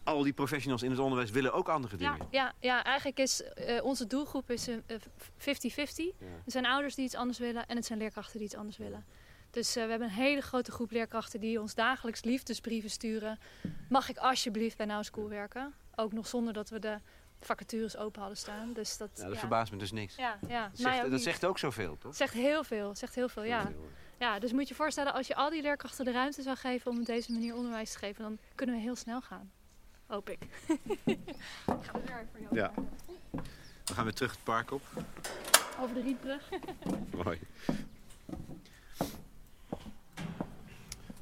[0.04, 2.28] al die professionals in het onderwijs willen ook andere dingen.
[2.30, 4.96] ja, ja eigenlijk is eh, onze doelgroep is eh, eh,
[5.38, 6.16] 50-50.
[6.18, 6.26] Ja.
[6.46, 9.06] Er zijn ouders die iets anders willen en het zijn leerkrachten die iets anders willen.
[9.52, 13.40] Dus eh, we hebben een hele grote groep leerkrachten die ons dagelijks liefdesbrieven sturen.
[13.90, 15.74] Mag ik alsjeblieft bij Now School werken?
[15.96, 16.98] Ook nog zonder dat we de
[17.42, 18.74] vacatures open hadden staan.
[18.74, 19.40] Dus dat, Nou, dat ja.
[19.40, 20.16] verbaast me dus niks.
[20.16, 20.70] Ja, ja.
[20.70, 22.16] Dat, mij zegt, ook dat zegt ook zoveel, toch?
[22.16, 23.72] Zegt heel veel, zegt heel veel, ja.
[24.20, 24.40] ja.
[24.40, 27.00] Dus moet je je voorstellen, als je al die leerkrachten de ruimte zou geven om
[27.00, 29.52] op deze manier onderwijs te geven, dan kunnen we heel snel gaan.
[30.06, 30.40] Hoop ik.
[31.06, 31.20] ik
[31.66, 32.72] ga de deur voor jou Ja.
[33.84, 34.82] Dan gaan we terug het park op.
[35.80, 36.50] Over de Rietbrug.
[37.24, 37.40] Mooi.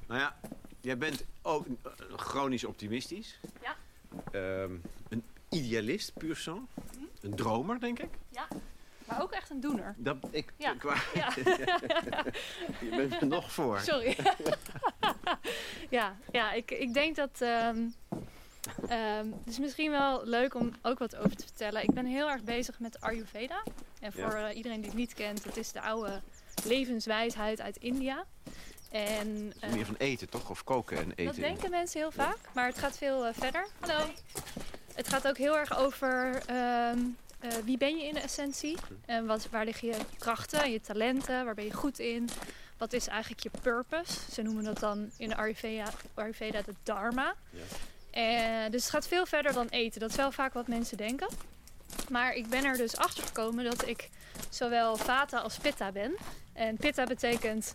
[0.10, 0.36] Nou ja,
[0.82, 1.66] jij bent ook
[2.16, 3.40] chronisch optimistisch.
[3.62, 3.76] Ja.
[4.32, 4.72] Ehm,
[5.10, 6.68] een idealist, puur sang.
[7.22, 8.10] Een dromer, denk ik.
[8.30, 8.48] Ja,
[9.08, 9.96] maar ook echt een doener.
[9.98, 10.74] Dat, ik, Ja.
[10.74, 11.34] qua, Ja,
[12.82, 13.80] je bent er nog voor.
[13.80, 14.18] sorry.
[15.90, 17.42] ja, ja ik, ik denk dat...
[17.42, 17.88] ehm,
[18.88, 21.84] ehm, het is misschien wel leuk om ook wat over te vertellen.
[21.84, 23.64] Ik ben heel erg bezig met Ayurveda.
[24.00, 26.22] En voor eh, iedereen die het niet kent, het is de oude
[26.66, 28.26] levenswijsheid uit India.
[28.90, 30.50] En, eh, Meer van eten, toch?
[30.50, 31.26] Of koken en eten.
[31.26, 33.68] Dat denken mensen heel vaak, maar het gaat veel eh, verder.
[33.80, 34.06] Hallo.
[34.94, 37.00] Het gaat ook heel erg over ehm,
[37.40, 38.78] eh, wie ben je in de essentie?
[39.06, 41.46] En wat, waar liggen je krachten en je talenten?
[41.46, 42.30] Waar ben je goed in?
[42.78, 44.14] Wat is eigenlijk je purpose?
[44.32, 47.36] Ze noemen dat dan in de Ayurveda, Ayurveda de Dharma.
[47.50, 47.62] Ja.
[48.12, 50.00] Eh, dus het gaat veel verder dan eten.
[50.00, 51.30] Dat is wel vaak wat mensen denken.
[52.10, 54.10] Maar ik ben er dus achter gekomen dat ik
[54.50, 56.16] zowel Vata als Pitta ben.
[56.54, 57.74] En Pitta betekent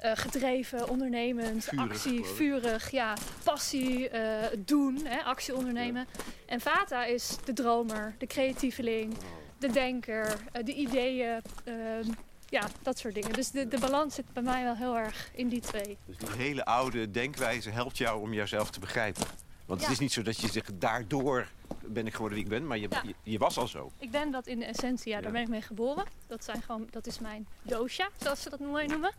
[0.00, 6.06] eh, gedreven, ondernemend, Vurig, actie, vurig, ja, passie, eh, doen, hè, actie ondernemen.
[6.46, 9.14] En Vata is de dromer, de creatieveling,
[9.58, 12.08] de denker, eh, de ideeën, ehm,
[12.48, 13.32] ja, dat soort dingen.
[13.32, 15.96] Dus de, de balans zit bij mij wel heel erg in die twee.
[16.06, 19.26] Dus die hele oude denkwijze helpt jou om jouzelf te begrijpen.
[19.66, 21.48] Want het is niet zo dat je zegt, daardoor
[21.86, 22.66] ben ik geworden wie ik ben.
[22.66, 23.02] Maar je, Ja.
[23.06, 23.90] je, je was al zo.
[23.98, 26.04] Ik ben dat in de essentie, ja, daar ben ik mee geboren.
[26.26, 29.12] Dat, zijn gewoon, dat is mijn dosha, zoals ze dat mooi noemen.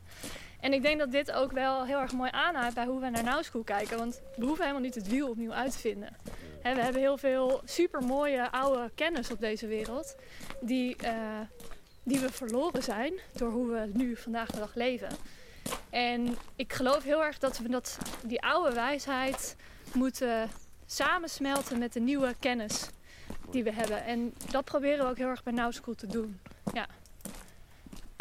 [0.61, 3.23] En ik denk dat dit ook wel heel erg mooi aanhaalt bij hoe we naar
[3.23, 3.97] Now School kijken.
[3.97, 6.15] Want we hoeven helemaal niet het wiel opnieuw uit te vinden.
[6.61, 10.15] We hebben heel veel super mooie oude kennis op deze wereld.
[10.61, 11.39] Die, eh,
[12.03, 15.09] die we verloren zijn door hoe we nu vandaag de dag leven.
[15.89, 19.55] En ik geloof heel erg dat we dat, die oude wijsheid
[19.93, 20.49] moeten
[20.85, 22.89] samensmelten met de nieuwe kennis
[23.51, 24.03] die we hebben.
[24.03, 26.39] En dat proberen we ook heel erg bij Now School te doen.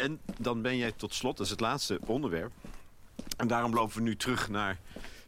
[0.01, 2.51] En dan ben jij tot slot, dat is het laatste onderwerp.
[3.37, 4.77] En daarom lopen we nu terug naar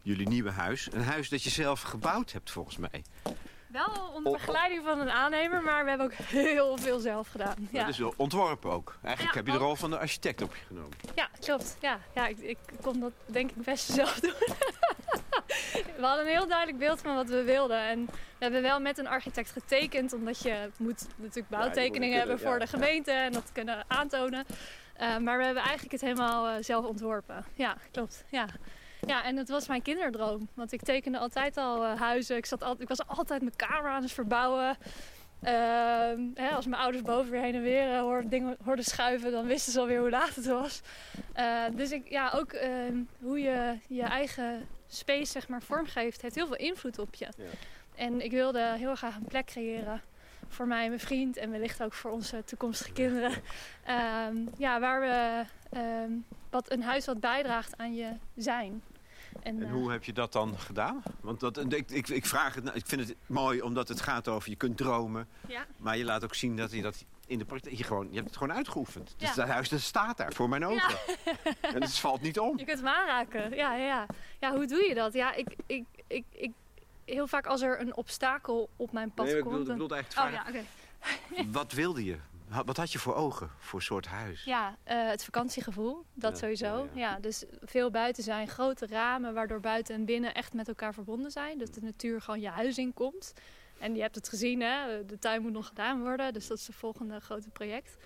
[0.02, 0.88] jullie nieuwe huis.
[0.92, 3.04] Een huis dat je zelf gebouwd hebt, volgens mij.
[3.66, 6.12] Wel onder begeleiding van een aannemer, maar we hebben ook
[6.44, 7.68] heel veel zelf gedaan.
[7.70, 8.98] Ja, Dat is wel ontworpen ook.
[9.02, 10.96] Eigenlijk Ja, heb je de rol van de architect op je genomen.
[11.14, 11.76] ja klopt.
[11.80, 14.34] Ja, ja ik, ik kon dat denk ik best zelf doen.
[15.96, 17.80] we hadden een heel duidelijk beeld van wat we wilden.
[17.88, 18.08] En
[18.48, 22.58] we hebben wel met een architect getekend, omdat je moet natuurlijk bouwtekeningen hebben voor ja,
[22.58, 24.44] de gemeente en dat kunnen aantonen.
[24.94, 27.44] Eh, maar we hebben eigenlijk het helemaal eh, zelf ontworpen.
[27.54, 28.24] Ja, klopt.
[28.30, 28.46] Ja.
[29.06, 30.48] Ja, en het was mijn kinderdroom.
[30.54, 32.36] Want ik tekende altijd al eh, huizen.
[32.36, 34.76] Ik, zat al, ik was altijd mijn kamer aan het verbouwen.
[35.42, 39.46] Ehm, hè, als mijn ouders boven weer heen en weer hoorden, dingen hoorden schuiven, dan
[39.46, 40.80] wisten ze alweer hoe laat het was.
[41.72, 46.46] Dus ik, ja, ook ehm, hoe je je eigen space zeg maar, vormgeeft, heeft heel
[46.46, 47.28] veel invloed op je.
[47.36, 47.44] Ja.
[47.94, 50.02] En ik wilde heel graag een plek creëren
[50.48, 53.32] voor mij en mijn vriend en wellicht ook voor onze toekomstige kinderen.
[53.84, 55.44] Ehm, ja, waar we
[55.78, 56.10] ehm,
[56.50, 58.82] wat een huis wat bijdraagt aan je zijn.
[59.42, 61.02] En, En eh, hoe heb je dat dan gedaan?
[61.20, 64.28] Want dat, ik, ik, ik, vraag het, nou, ik vind het mooi omdat het gaat
[64.28, 65.28] over je kunt dromen.
[65.48, 67.76] ja, Maar je laat ook zien dat je dat in de praktijk...
[67.76, 69.14] Je, gewoon, je hebt het gewoon uitgeoefend.
[69.16, 69.34] Dus Ja.
[69.34, 70.98] dat huis dat staat daar voor mijn ogen.
[71.74, 72.58] En het valt niet om.
[72.58, 73.54] Je kunt hem aanraken.
[73.54, 74.06] Ja, ja, ja.
[74.40, 75.12] ja, hoe doe je dat?
[75.12, 76.52] Ja, ik, ik, ik, ik,
[77.04, 79.44] heel vaak als er een obstakel op mijn pad Nee, komt.
[79.44, 80.62] bedoel, ik dan- bedoel eigenlijk Oh
[81.36, 81.44] ja.
[81.50, 82.16] Wat wilde je?
[82.64, 84.44] Wat had je voor ogen voor soort huis?
[84.44, 86.88] Ja, eh, het vakantiegevoel, dat Ja, sowieso.
[86.92, 91.30] ja, dus veel buiten zijn, grote ramen waardoor buiten en binnen echt met elkaar verbonden
[91.30, 91.58] zijn.
[91.58, 93.32] Dus de natuur gewoon je huis in komt.
[93.78, 95.04] En je hebt het gezien, hè?
[95.04, 96.32] de tuin moet nog gedaan worden.
[96.32, 97.96] Dus dat is het volgende grote project.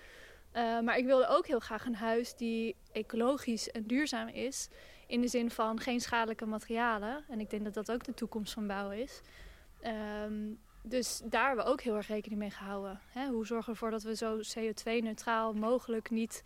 [0.51, 4.67] Eh, maar ik wilde ook heel graag een huis die ecologisch en duurzaam is.
[5.09, 7.23] In de zin van geen schadelijke materialen.
[7.29, 9.21] En ik denk dat dat ook de toekomst van bouwen is.
[9.81, 10.33] Ehm,
[10.81, 12.99] dus daar hebben we ook heel erg rekening mee gehouden.
[13.07, 13.27] Hè?
[13.27, 16.43] Hoe zorgen we ervoor dat we zo CO2-neutraal mogelijk niet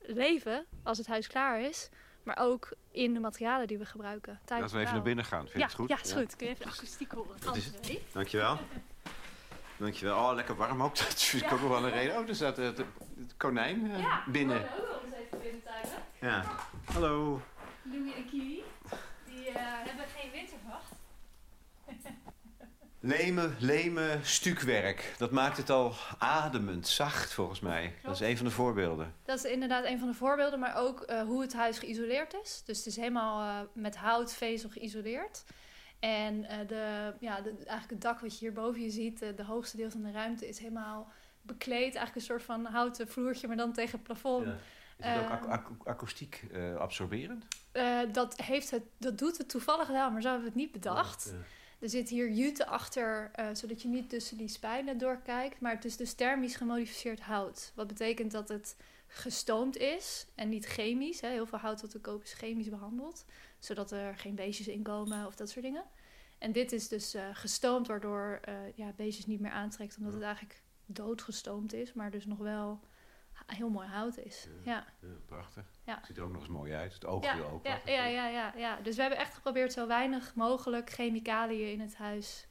[0.00, 1.88] leven als het huis klaar is.
[2.22, 4.40] Maar ook in de materialen die we gebruiken.
[4.46, 5.40] Laten we even naar binnen gaan.
[5.40, 5.88] Vind je ja, het goed?
[5.88, 6.36] Ja, is goed.
[6.36, 7.36] Kun je even de akoestiek horen?
[7.40, 7.98] Dat is het.
[8.12, 8.58] Dankjewel.
[9.76, 10.18] Dankjewel.
[10.18, 10.96] Oh, lekker warm ook.
[10.98, 12.18] Dat is ook wel een reden.
[12.18, 12.84] Oh, er staat het,
[13.36, 14.60] konijn eh, Ja, binnen.
[14.60, 16.02] we ook wel eens even binnentuinen.
[16.20, 16.44] Ja.
[16.84, 17.40] Hallo.
[17.92, 18.62] Louis en Kiwi.
[19.26, 20.92] Die eh, hebben geen winterwacht.
[23.00, 25.14] Leme, leme stukwerk.
[25.18, 27.94] Dat maakt het al ademend, zacht volgens mij.
[28.02, 29.14] Dat is een van de voorbeelden.
[29.24, 32.62] Dat is inderdaad een van de voorbeelden, maar ook eh, hoe het huis geïsoleerd is.
[32.64, 35.44] Dus het is helemaal eh, met houtvezel geïsoleerd.
[35.98, 39.76] En de, ja, de, eigenlijk het dak wat je hier boven je ziet, de hoogste
[39.76, 41.08] deel van de ruimte, is helemaal
[41.42, 41.80] bekleed.
[41.94, 44.46] Eigenlijk een soort van houten vloertje, maar dan tegen het plafond.
[44.46, 44.52] Is
[44.96, 46.44] het ook Eh, ac- ac- akoestiek
[46.78, 47.44] absorberend?
[47.76, 50.72] Eh, dat, heeft het, dat doet het toevallig wel, maar zo hebben we het niet
[50.72, 51.32] bedacht.
[51.32, 51.38] Ja.
[51.78, 55.60] Er zit hier jute achter, eh, zodat je niet tussen die spijlen doorkijkt.
[55.60, 57.72] Maar het is dus thermisch gemodificeerd hout.
[57.74, 61.20] Wat betekent dat het gestoomd is en niet chemisch.
[61.20, 61.28] Hè.
[61.28, 63.24] Heel veel hout wat we kopen is chemisch behandeld.
[63.58, 65.84] Zodat er geen beestjes in komen of dat soort dingen.
[66.38, 68.40] En dit is dus eh, gestoomd, waardoor
[68.74, 69.96] ja, beestjes niet meer aantrekt.
[69.96, 72.80] Omdat het eigenlijk doodgestoomd is, maar dus nog wel
[73.46, 74.46] heel mooi hout is.
[74.62, 74.84] Ja.
[75.00, 75.64] Ja, prachtig.
[75.84, 76.00] Ja.
[76.06, 76.92] Ziet er ook nog eens mooi uit.
[76.92, 77.66] Het oog Ja, ook.
[77.66, 78.78] ja, ja, ja, ja, ja.
[78.82, 82.46] Dus we hebben echt geprobeerd zo weinig mogelijk chemicaliën in het huis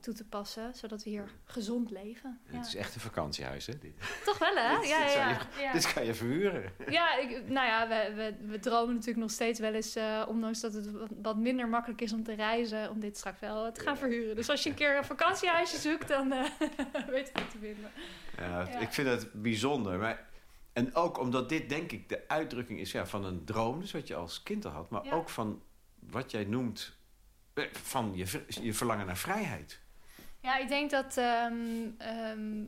[0.00, 2.40] toe te passen, zodat we hier gezond leven.
[2.46, 2.58] En Ja.
[2.58, 3.78] Het is echt een vakantiehuis, hè?
[3.78, 3.92] Dit,
[4.24, 4.76] Toch wel, hè?
[4.80, 6.72] Dit- Ja, dit ja, dit kan je verhuren.
[6.88, 10.60] Ja, ik, nou ja, we, we, we dromen natuurlijk nog steeds wel eens, eh, ondanks
[10.60, 13.80] dat het wat, wat minder makkelijk is om te reizen, om dit straks wel te
[13.80, 14.36] gaan verhuren.
[14.36, 16.44] Dus als je een keer een vakantiehuisje zoekt, dan eh,
[17.14, 17.90] weet je het te vinden.
[18.36, 18.78] Ja, Ja.
[18.78, 19.98] Ik vind het bijzonder.
[19.98, 20.27] Maar,
[20.72, 23.80] en ook omdat dit, denk ik, de uitdrukking is ja, van een droom.
[23.80, 24.90] Dus wat je als kind al had.
[24.90, 25.12] Maar Ja.
[25.12, 25.62] ook van
[25.98, 26.96] wat jij noemt
[27.54, 29.80] eh, van je, je verlangen naar vrijheid.
[30.40, 31.16] Ja, ik denk dat.
[31.16, 31.54] ehm,
[31.98, 32.62] ehm,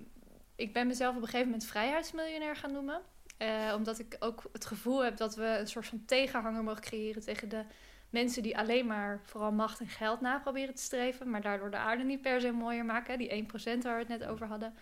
[0.56, 3.00] ik ben mezelf op een gegeven moment vrijheidsmiljonair gaan noemen.
[3.36, 7.22] Eh, omdat ik ook het gevoel heb dat we een soort van tegenhanger mogen creëren
[7.22, 7.64] tegen de
[8.10, 11.30] mensen die alleen maar vooral macht en geld na proberen te streven.
[11.30, 13.18] Maar daardoor de aarde niet per se mooier maken.
[13.18, 14.74] Die 1% waar we het net over hadden.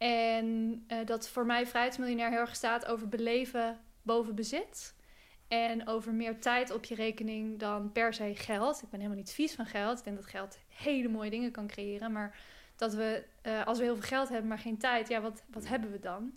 [0.00, 4.94] En eh, dat voor mij vrijheidsmiljonair heel erg staat over beleven boven bezit.
[5.48, 8.82] En over meer tijd op je rekening dan per se geld.
[8.82, 9.98] Ik ben helemaal niet vies van geld.
[9.98, 12.12] Ik denk dat geld hele mooie dingen kan creëren.
[12.12, 12.38] Maar
[12.76, 15.68] dat we, eh, als we heel veel geld hebben, maar geen tijd, ja, wat, wat
[15.68, 16.36] hebben we dan?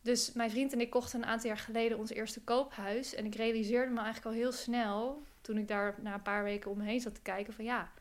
[0.00, 3.14] Dus mijn vriend en ik kochten een aantal jaar geleden ons eerste koophuis.
[3.14, 6.70] En ik realiseerde me eigenlijk al heel snel, toen ik daar na een paar weken
[6.70, 7.92] om me heen zat te kijken, van ja,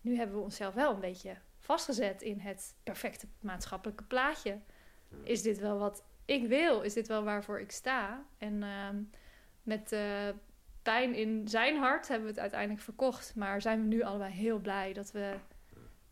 [0.00, 1.36] nu hebben we onszelf wel een beetje
[1.66, 4.58] vastgezet in het perfecte maatschappelijke plaatje.
[5.22, 6.80] Is dit wel wat ik wil?
[6.80, 8.24] Is dit wel waarvoor ik sta?
[8.38, 8.96] En ehm,
[9.62, 10.28] met eh,
[10.82, 13.34] pijn in zijn hart hebben we het uiteindelijk verkocht.
[13.34, 15.34] Maar zijn we nu allebei heel blij dat we...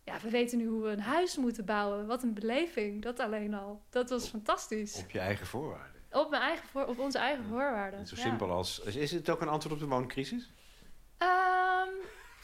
[0.05, 2.07] Ja, we weten nu hoe we een huis moeten bouwen.
[2.07, 3.03] Wat een beleving.
[3.03, 3.83] Dat alleen al.
[3.91, 4.99] Dat was fantastisch.
[4.99, 6.03] Op je eigen voorwaarden.
[6.11, 7.99] Op, mijn eigen voor, op onze eigen voorwaarden.
[7.99, 8.23] Niet zo ja.
[8.23, 8.81] simpel als...
[8.81, 10.51] Is, is het ook een antwoord op de wooncrisis?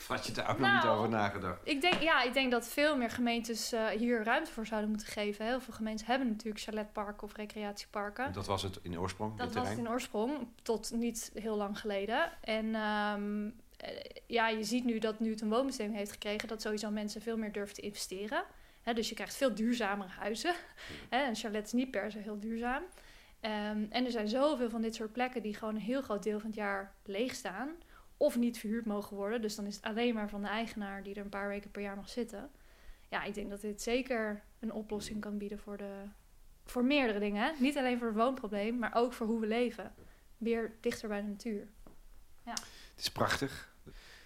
[0.07, 1.61] Had je daar ook Nou, nog niet over nagedacht?
[1.65, 5.09] Ik denk, ja, ik denk dat veel meer gemeentes eh, hier ruimte voor zouden moeten
[5.09, 5.47] geven.
[5.47, 8.33] Heel veel gemeentes hebben natuurlijk chaletparken of recreatieparken.
[8.33, 12.31] Dat was het in oorsprong, Dat was het in oorsprong, tot niet heel lang geleden.
[12.41, 16.63] En ehm, eh, ja, je ziet nu dat nu het een woonbestemming heeft gekregen, dat
[16.63, 18.45] sowieso mensen veel meer durven te investeren.
[18.95, 20.55] Dus je krijgt veel duurzamere huizen.
[21.11, 22.83] Een chalet is niet per se heel duurzaam.
[23.41, 26.39] Ehm, en er zijn zoveel van dit soort plekken die gewoon een heel groot deel
[26.39, 27.69] van het jaar leeg staan.
[28.21, 29.43] Of niet verhuurd mogen worden.
[29.43, 31.83] Dus dan is het alleen maar van de eigenaar die er een paar weken per
[31.83, 32.51] jaar mag zitten.
[33.09, 36.03] Ja, ik denk dat dit zeker een oplossing kan bieden voor, de,
[36.65, 37.55] voor meerdere dingen.
[37.59, 39.95] Niet alleen voor het woonprobleem, maar ook voor hoe we leven.
[40.39, 41.69] Weer dichter bij de natuur.
[42.91, 43.75] Het is prachtig.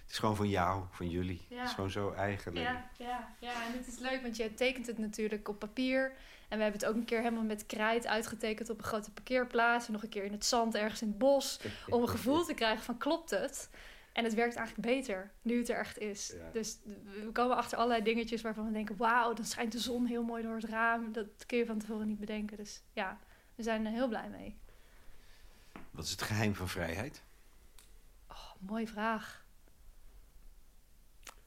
[0.04, 1.46] Het is gewoon van jou, van jullie.
[1.48, 1.58] Ja.
[1.58, 2.54] Het is gewoon zo eigen.
[2.54, 6.12] Ja, ja, ja, en het is leuk, want je tekent het natuurlijk op papier.
[6.48, 9.86] En we hebben het ook een keer helemaal met krijt uitgetekend op een grote parkeerplaats.
[9.86, 11.60] En nog een keer in het zand ergens in het bos.
[11.88, 13.70] Om een gevoel te krijgen van klopt het?
[14.12, 16.32] En het werkt eigenlijk beter nu het er echt is.
[16.36, 16.50] Ja.
[16.52, 18.96] Dus we komen achter allerlei dingetjes waarvan we denken...
[18.96, 21.12] wauw, dan schijnt de zon heel mooi door het raam.
[21.12, 22.56] Dat kun je van tevoren niet bedenken.
[22.56, 23.18] Dus ja,
[23.54, 24.58] we zijn er heel blij mee.
[25.90, 27.22] Wat is het geheim van vrijheid?
[28.28, 29.43] Oh, mooie vraag.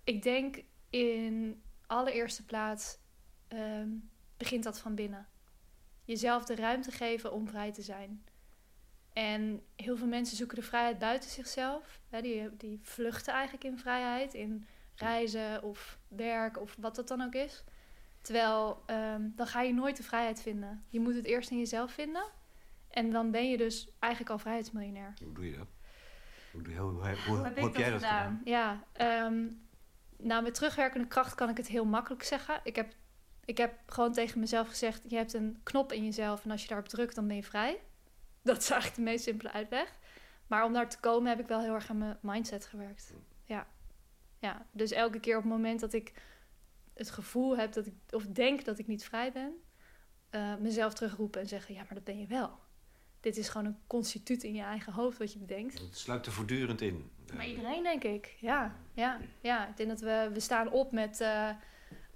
[0.07, 2.97] Ik denk in allereerste plaats
[3.47, 3.89] ehm,
[4.37, 5.27] begint dat van binnen.
[6.03, 8.23] Jezelf de ruimte geven om vrij te zijn.
[9.13, 12.01] En heel veel mensen zoeken de vrijheid buiten zichzelf.
[12.09, 17.21] Hè, die, die vluchten eigenlijk in vrijheid, in reizen of werk of wat dat dan
[17.21, 17.63] ook is.
[18.21, 20.83] Terwijl ehm, dan ga je nooit de vrijheid vinden.
[20.89, 22.29] Je moet het eerst in jezelf vinden.
[22.89, 25.13] En dan ben je dus eigenlijk al vrijheidsmiljonair.
[25.23, 25.67] Hoe doe je dat?
[26.51, 28.37] Hoe, doe je, hoe, hoe, hoe, Hoe heb, jij dat gedaan?
[28.37, 28.41] gedaan?
[28.43, 29.49] Ja, ehm,
[30.17, 32.59] nou met terugwerkende kracht kan ik het heel makkelijk zeggen.
[32.63, 32.93] Ik heb,
[33.45, 36.67] ik heb gewoon tegen mezelf gezegd: je hebt een knop in jezelf en als je
[36.67, 37.79] daarop drukt, dan ben je vrij.
[38.41, 39.93] Dat is eigenlijk de meest simpele uitleg.
[40.47, 43.13] Maar om daar te komen heb ik wel heel erg aan mijn mindset gewerkt.
[43.45, 43.67] Ja.
[44.39, 44.65] ja.
[44.71, 46.13] Dus elke keer op het moment dat ik
[46.93, 49.53] het gevoel heb dat ik, of denk dat ik niet vrij ben,
[50.29, 52.59] eh, mezelf terugroepen en zeggen: ja, maar dat ben je wel.
[53.19, 55.79] Dit is gewoon een constituut in je eigen hoofd wat je bedenkt.
[55.79, 57.11] Het sluipt er voortdurend in.
[57.35, 58.35] Maar iedereen, denk ik.
[58.39, 59.67] Ja, ja, ja.
[59.67, 61.49] Ik denk dat we, we staan op met eh,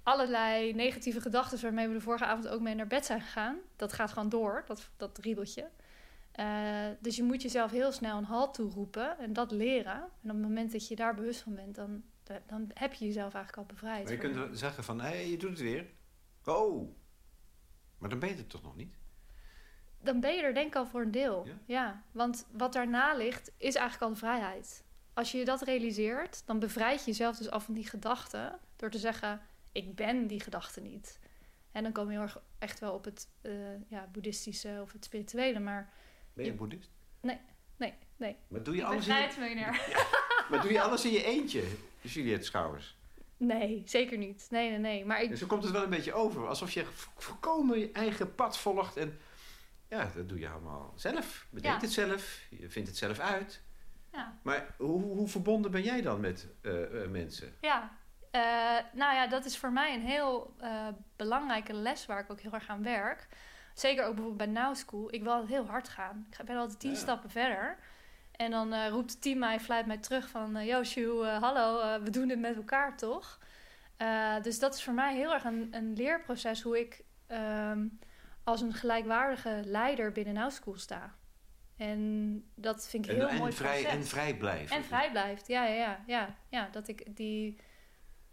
[0.02, 1.62] allerlei negatieve gedachten...
[1.62, 3.56] waarmee we de vorige avond ook mee naar bed zijn gegaan.
[3.76, 5.68] Dat gaat gewoon door, dat, dat riebeltje.
[6.32, 9.96] Eh, dus je moet jezelf heel snel een halt toeroepen en dat leren.
[9.96, 11.74] En op het moment dat je daar bewust van bent...
[11.74, 12.02] dan,
[12.46, 14.04] dan heb je jezelf eigenlijk al bevrijd.
[14.04, 15.86] Maar je kunt zeggen van, hé, je doet het weer.
[16.44, 16.94] Oh.
[17.98, 18.94] Maar dan ben je het toch nog niet?
[20.02, 21.46] Dan ben je er denk ik al voor een deel.
[21.46, 21.52] Ja?
[21.64, 22.02] Ja?
[22.12, 24.84] want wat daarna ligt, is eigenlijk al de vrijheid.
[25.14, 28.58] Als je dat realiseert, dan bevrijd je jezelf dus af van die gedachten...
[28.76, 29.40] door te zeggen,
[29.72, 31.18] ik ben die gedachte niet.
[31.72, 33.52] En dan kom je heel erg echt wel op het eh,
[33.88, 35.58] ja, boeddhistische of het spirituele.
[35.60, 35.92] Maar
[36.34, 36.90] Ben je Je- boeddhist?
[37.20, 37.38] nee,
[38.16, 38.36] nee.
[38.48, 40.04] Maar doe je Ik ben alles in je, vrijheidsmiljonair.
[40.50, 41.62] maar doe je alles in je eentje?
[42.00, 42.96] Juliette Schouwers.
[43.36, 44.46] Nee, zeker niet.
[44.50, 45.04] Nee, nee, nee.
[45.04, 46.48] Maar ik, zo komt het wel een beetje over.
[46.48, 48.96] Alsof je vo- volkomen je eigen pad volgt.
[48.96, 49.18] En
[49.96, 51.46] ja, dat doe je allemaal zelf.
[51.50, 51.80] Bedenk Ja.
[51.80, 52.40] het zelf.
[52.50, 53.62] Je vindt het zelf uit.
[54.12, 57.54] ja, Maar hoe, hoe verbonden ben jij dan met eh, eh, mensen?
[57.60, 57.90] Ja,
[58.30, 58.40] eh,
[58.92, 60.56] nou ja, dat is voor mij een heel
[61.16, 63.28] belangrijke les waar ik ook heel erg aan werk.
[63.74, 65.14] Zeker ook bijvoorbeeld bij Now School.
[65.14, 66.26] Ik wil altijd heel hard gaan.
[66.38, 66.96] Ik ben altijd tien Ja.
[66.96, 67.78] stappen verder.
[68.32, 70.56] En dan roept het team mij, fluit mij terug van...
[71.26, 73.38] eh, hallo, we doen dit met elkaar, toch?
[74.42, 76.62] Dus dat is voor mij heel erg een, een leerproces...
[76.62, 77.86] hoe ik ehm,
[78.44, 81.14] als een gelijkwaardige leider binnen Now School sta.
[81.76, 83.98] En dat vind ik En, heel en, mooi vrij, facet.
[83.98, 84.76] en vrij blijven.
[84.76, 86.04] En vrij blijft, ja, ja, ja.
[86.06, 87.56] ja, ja dat ik die...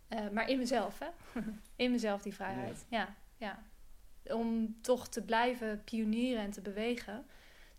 [0.08, 1.08] eh, maar in mezelf, hè.
[1.86, 3.16] in mezelf die vrijheid, ja.
[3.38, 3.64] ja.
[4.24, 7.26] Om toch te blijven pionieren en te bewegen.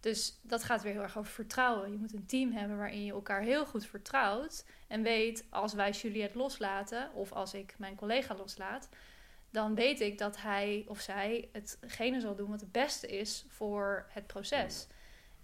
[0.01, 1.91] Dus dat gaat weer heel erg over vertrouwen.
[1.93, 4.65] Je moet een team hebben waarin je elkaar heel goed vertrouwt.
[4.89, 7.13] En weet, als wij Juliette loslaten...
[7.15, 8.89] of als ik mijn collega loslaat...
[9.51, 14.07] dan weet ik dat hij of zij hetgene zal doen wat het beste is voor
[14.09, 14.87] het proces.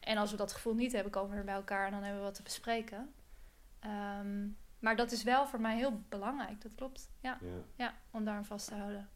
[0.00, 2.20] En als we dat gevoel niet hebben, komen we weer bij elkaar en dan hebben
[2.20, 3.14] we wat te bespreken.
[3.80, 4.46] Ehm,
[4.78, 7.10] maar dat is wel voor mij heel belangrijk, dat klopt.
[7.20, 7.48] Ja, Ja.
[7.76, 9.08] ja om daar aan vast te houden.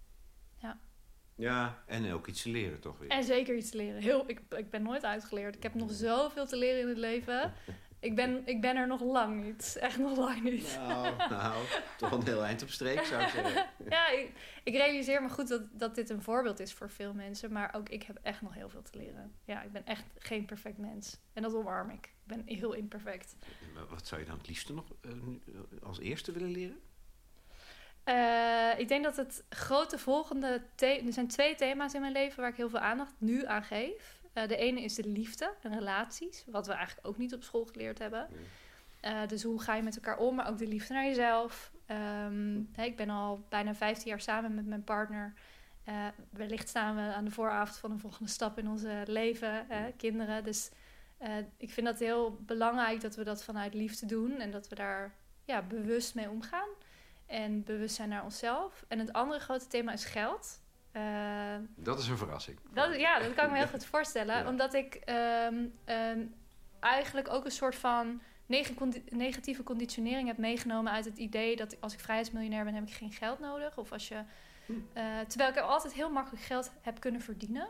[1.34, 3.08] ja, en ook iets te leren toch weer.
[3.08, 4.02] En zeker iets te leren.
[4.02, 5.56] Heel, ik, ik ben nooit uitgeleerd.
[5.56, 7.52] Ik heb nog zoveel te leren in het leven.
[8.00, 9.76] Ik ben, ik ben er nog lang niet.
[9.80, 10.76] Echt nog lang niet.
[10.76, 11.64] Nou, nou,
[11.96, 13.66] toch een heel eind op streek zou ik zeggen.
[13.90, 14.32] Ja, ik,
[14.64, 17.52] ik realiseer me goed dat, dat dit een voorbeeld is voor veel mensen.
[17.52, 19.34] Maar ook ik heb echt nog heel veel te leren.
[19.44, 21.18] Ja, ik ben echt geen perfect mens.
[21.32, 22.04] En dat omarm ik.
[22.04, 23.36] Ik ben heel imperfect.
[23.88, 26.80] Wat zou je dan het liefste nog eh, eh, als eerste willen leren?
[28.04, 30.62] Eh, ik denk dat het grote volgende...
[30.76, 34.19] Er zijn twee thema's in mijn leven waar ik heel veel aandacht nu aan geef.
[34.32, 36.44] Eh, de ene is de liefde en relaties.
[36.46, 38.28] Wat we eigenlijk ook niet op school geleerd hebben.
[39.00, 41.72] Eh, dus hoe ga je met elkaar om, maar ook de liefde naar jezelf.
[41.86, 45.34] Ehm, ik ben al bijna 15 jaar samen met mijn partner.
[45.88, 49.66] Uh, wellicht staan we aan de vooravond van een volgende stap in onze leven,
[49.96, 50.44] kinderen.
[50.44, 50.70] Dus
[51.56, 55.14] ik vind dat heel belangrijk dat we dat vanuit liefde doen en dat we daar
[55.44, 56.68] ja, bewust mee omgaan.
[57.26, 58.84] En bewust zijn naar onszelf.
[58.88, 60.60] En het andere grote thema is geld.
[60.92, 62.58] Uh, dat is een verrassing.
[62.72, 64.46] Dat, ja, dat kan ik me heel goed voorstellen.
[64.46, 65.00] Omdat ik
[65.46, 66.34] um, um,
[66.80, 68.20] eigenlijk ook een soort van
[69.08, 73.12] negatieve conditionering heb meegenomen uit het idee dat als ik vrijheidsmiljonair ben, heb ik geen
[73.12, 73.78] geld nodig.
[73.78, 74.22] Of als je.
[74.66, 77.68] Uh, terwijl ik altijd heel makkelijk geld heb kunnen verdienen.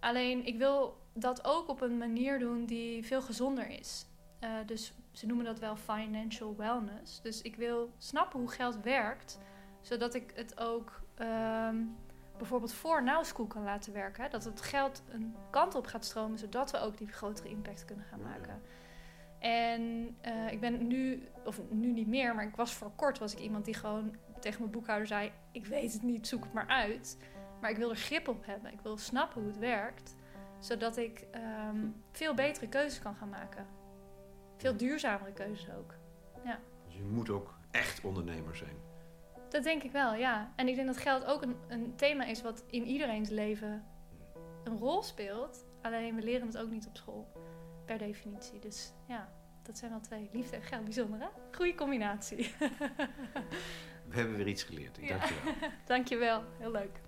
[0.00, 4.06] Alleen ik wil dat ook op een manier doen die veel gezonder is.
[4.40, 7.20] Uh, dus ze noemen dat wel financial wellness.
[7.20, 9.38] Dus ik wil snappen hoe geld werkt,
[9.80, 11.96] zodat ik het ook um,
[12.42, 14.30] bijvoorbeeld voor Now School kan laten werken.
[14.30, 18.04] Dat het geld een kant op gaat stromen, zodat we ook die grotere impact kunnen
[18.04, 18.62] gaan maken.
[19.38, 23.32] En uh, ik ben nu, of nu niet meer, maar ik was voor kort was
[23.32, 26.66] ik iemand die gewoon tegen mijn boekhouder zei: Ik weet het niet, zoek het maar
[26.66, 27.18] uit.
[27.60, 28.72] Maar ik wil er grip op hebben.
[28.72, 30.14] Ik wil snappen hoe het werkt,
[30.58, 31.26] zodat ik
[31.68, 33.66] um, veel betere keuzes kan gaan maken.
[34.56, 35.94] Veel duurzamere keuzes ook.
[36.44, 36.58] Ja.
[36.86, 38.91] Dus je moet ook echt ondernemer zijn.
[39.52, 40.52] Dat denk ik wel, ja.
[40.56, 43.84] En ik denk dat geld ook een, een thema is wat in iedereen's leven
[44.64, 45.64] een rol speelt.
[45.82, 47.32] Alleen we leren het ook niet op school,
[47.86, 48.58] per definitie.
[48.58, 49.32] Dus ja,
[49.62, 50.28] dat zijn wel twee.
[50.32, 51.26] Liefde en geld, bijzonder hè?
[51.56, 52.54] Goeie combinatie.
[54.08, 54.98] We hebben weer iets geleerd.
[55.00, 55.18] Ja.
[55.18, 55.70] Dank je wel.
[55.86, 57.00] Dank je wel, heel leuk.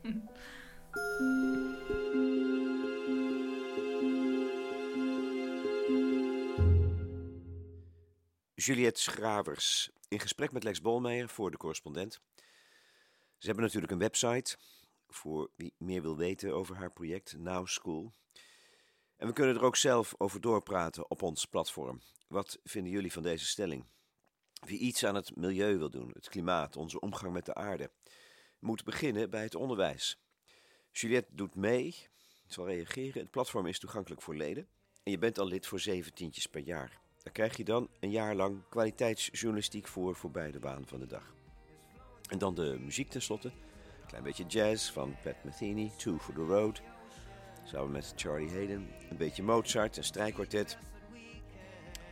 [8.54, 12.20] Juliette Schravers in gesprek met Lex Bolmeijer voor de correspondent.
[13.38, 14.56] Ze hebben natuurlijk een website
[15.08, 18.12] voor wie meer wil weten over haar project Now School.
[19.16, 22.02] En we kunnen er ook zelf over doorpraten op ons platform.
[22.28, 23.84] Wat vinden jullie van deze stelling?
[24.60, 27.90] Wie iets aan het milieu wil doen, het klimaat, onze omgang met de aarde,
[28.58, 30.18] moet beginnen bij het onderwijs.
[30.90, 32.08] Juliette doet mee,
[32.46, 33.22] zal reageren.
[33.22, 34.68] Het platform is toegankelijk voor leden.
[35.02, 37.03] En je bent al lid voor zeventientjes per jaar.
[37.24, 41.34] Daar krijg je dan een jaar lang kwaliteitsjournalistiek voor voorbij de baan van de dag.
[42.28, 43.48] En dan de muziek tenslotte.
[43.48, 46.82] Een klein beetje jazz van Pat Metheny, Two for the Road.
[47.64, 48.88] Samen met Charlie Hayden.
[49.10, 50.78] Een beetje Mozart, een strijkkwartet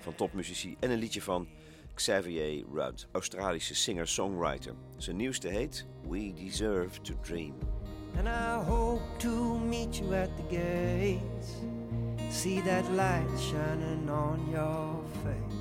[0.01, 0.77] van topmuzici.
[0.81, 1.49] En een liedje van
[1.95, 4.75] Xavier Rudd, Australische singer-songwriter.
[4.97, 7.55] Zijn nieuwste heet We Deserve to Dream.
[8.17, 11.82] And I hope to meet you at the gates.
[12.33, 15.52] See that light shining on your face.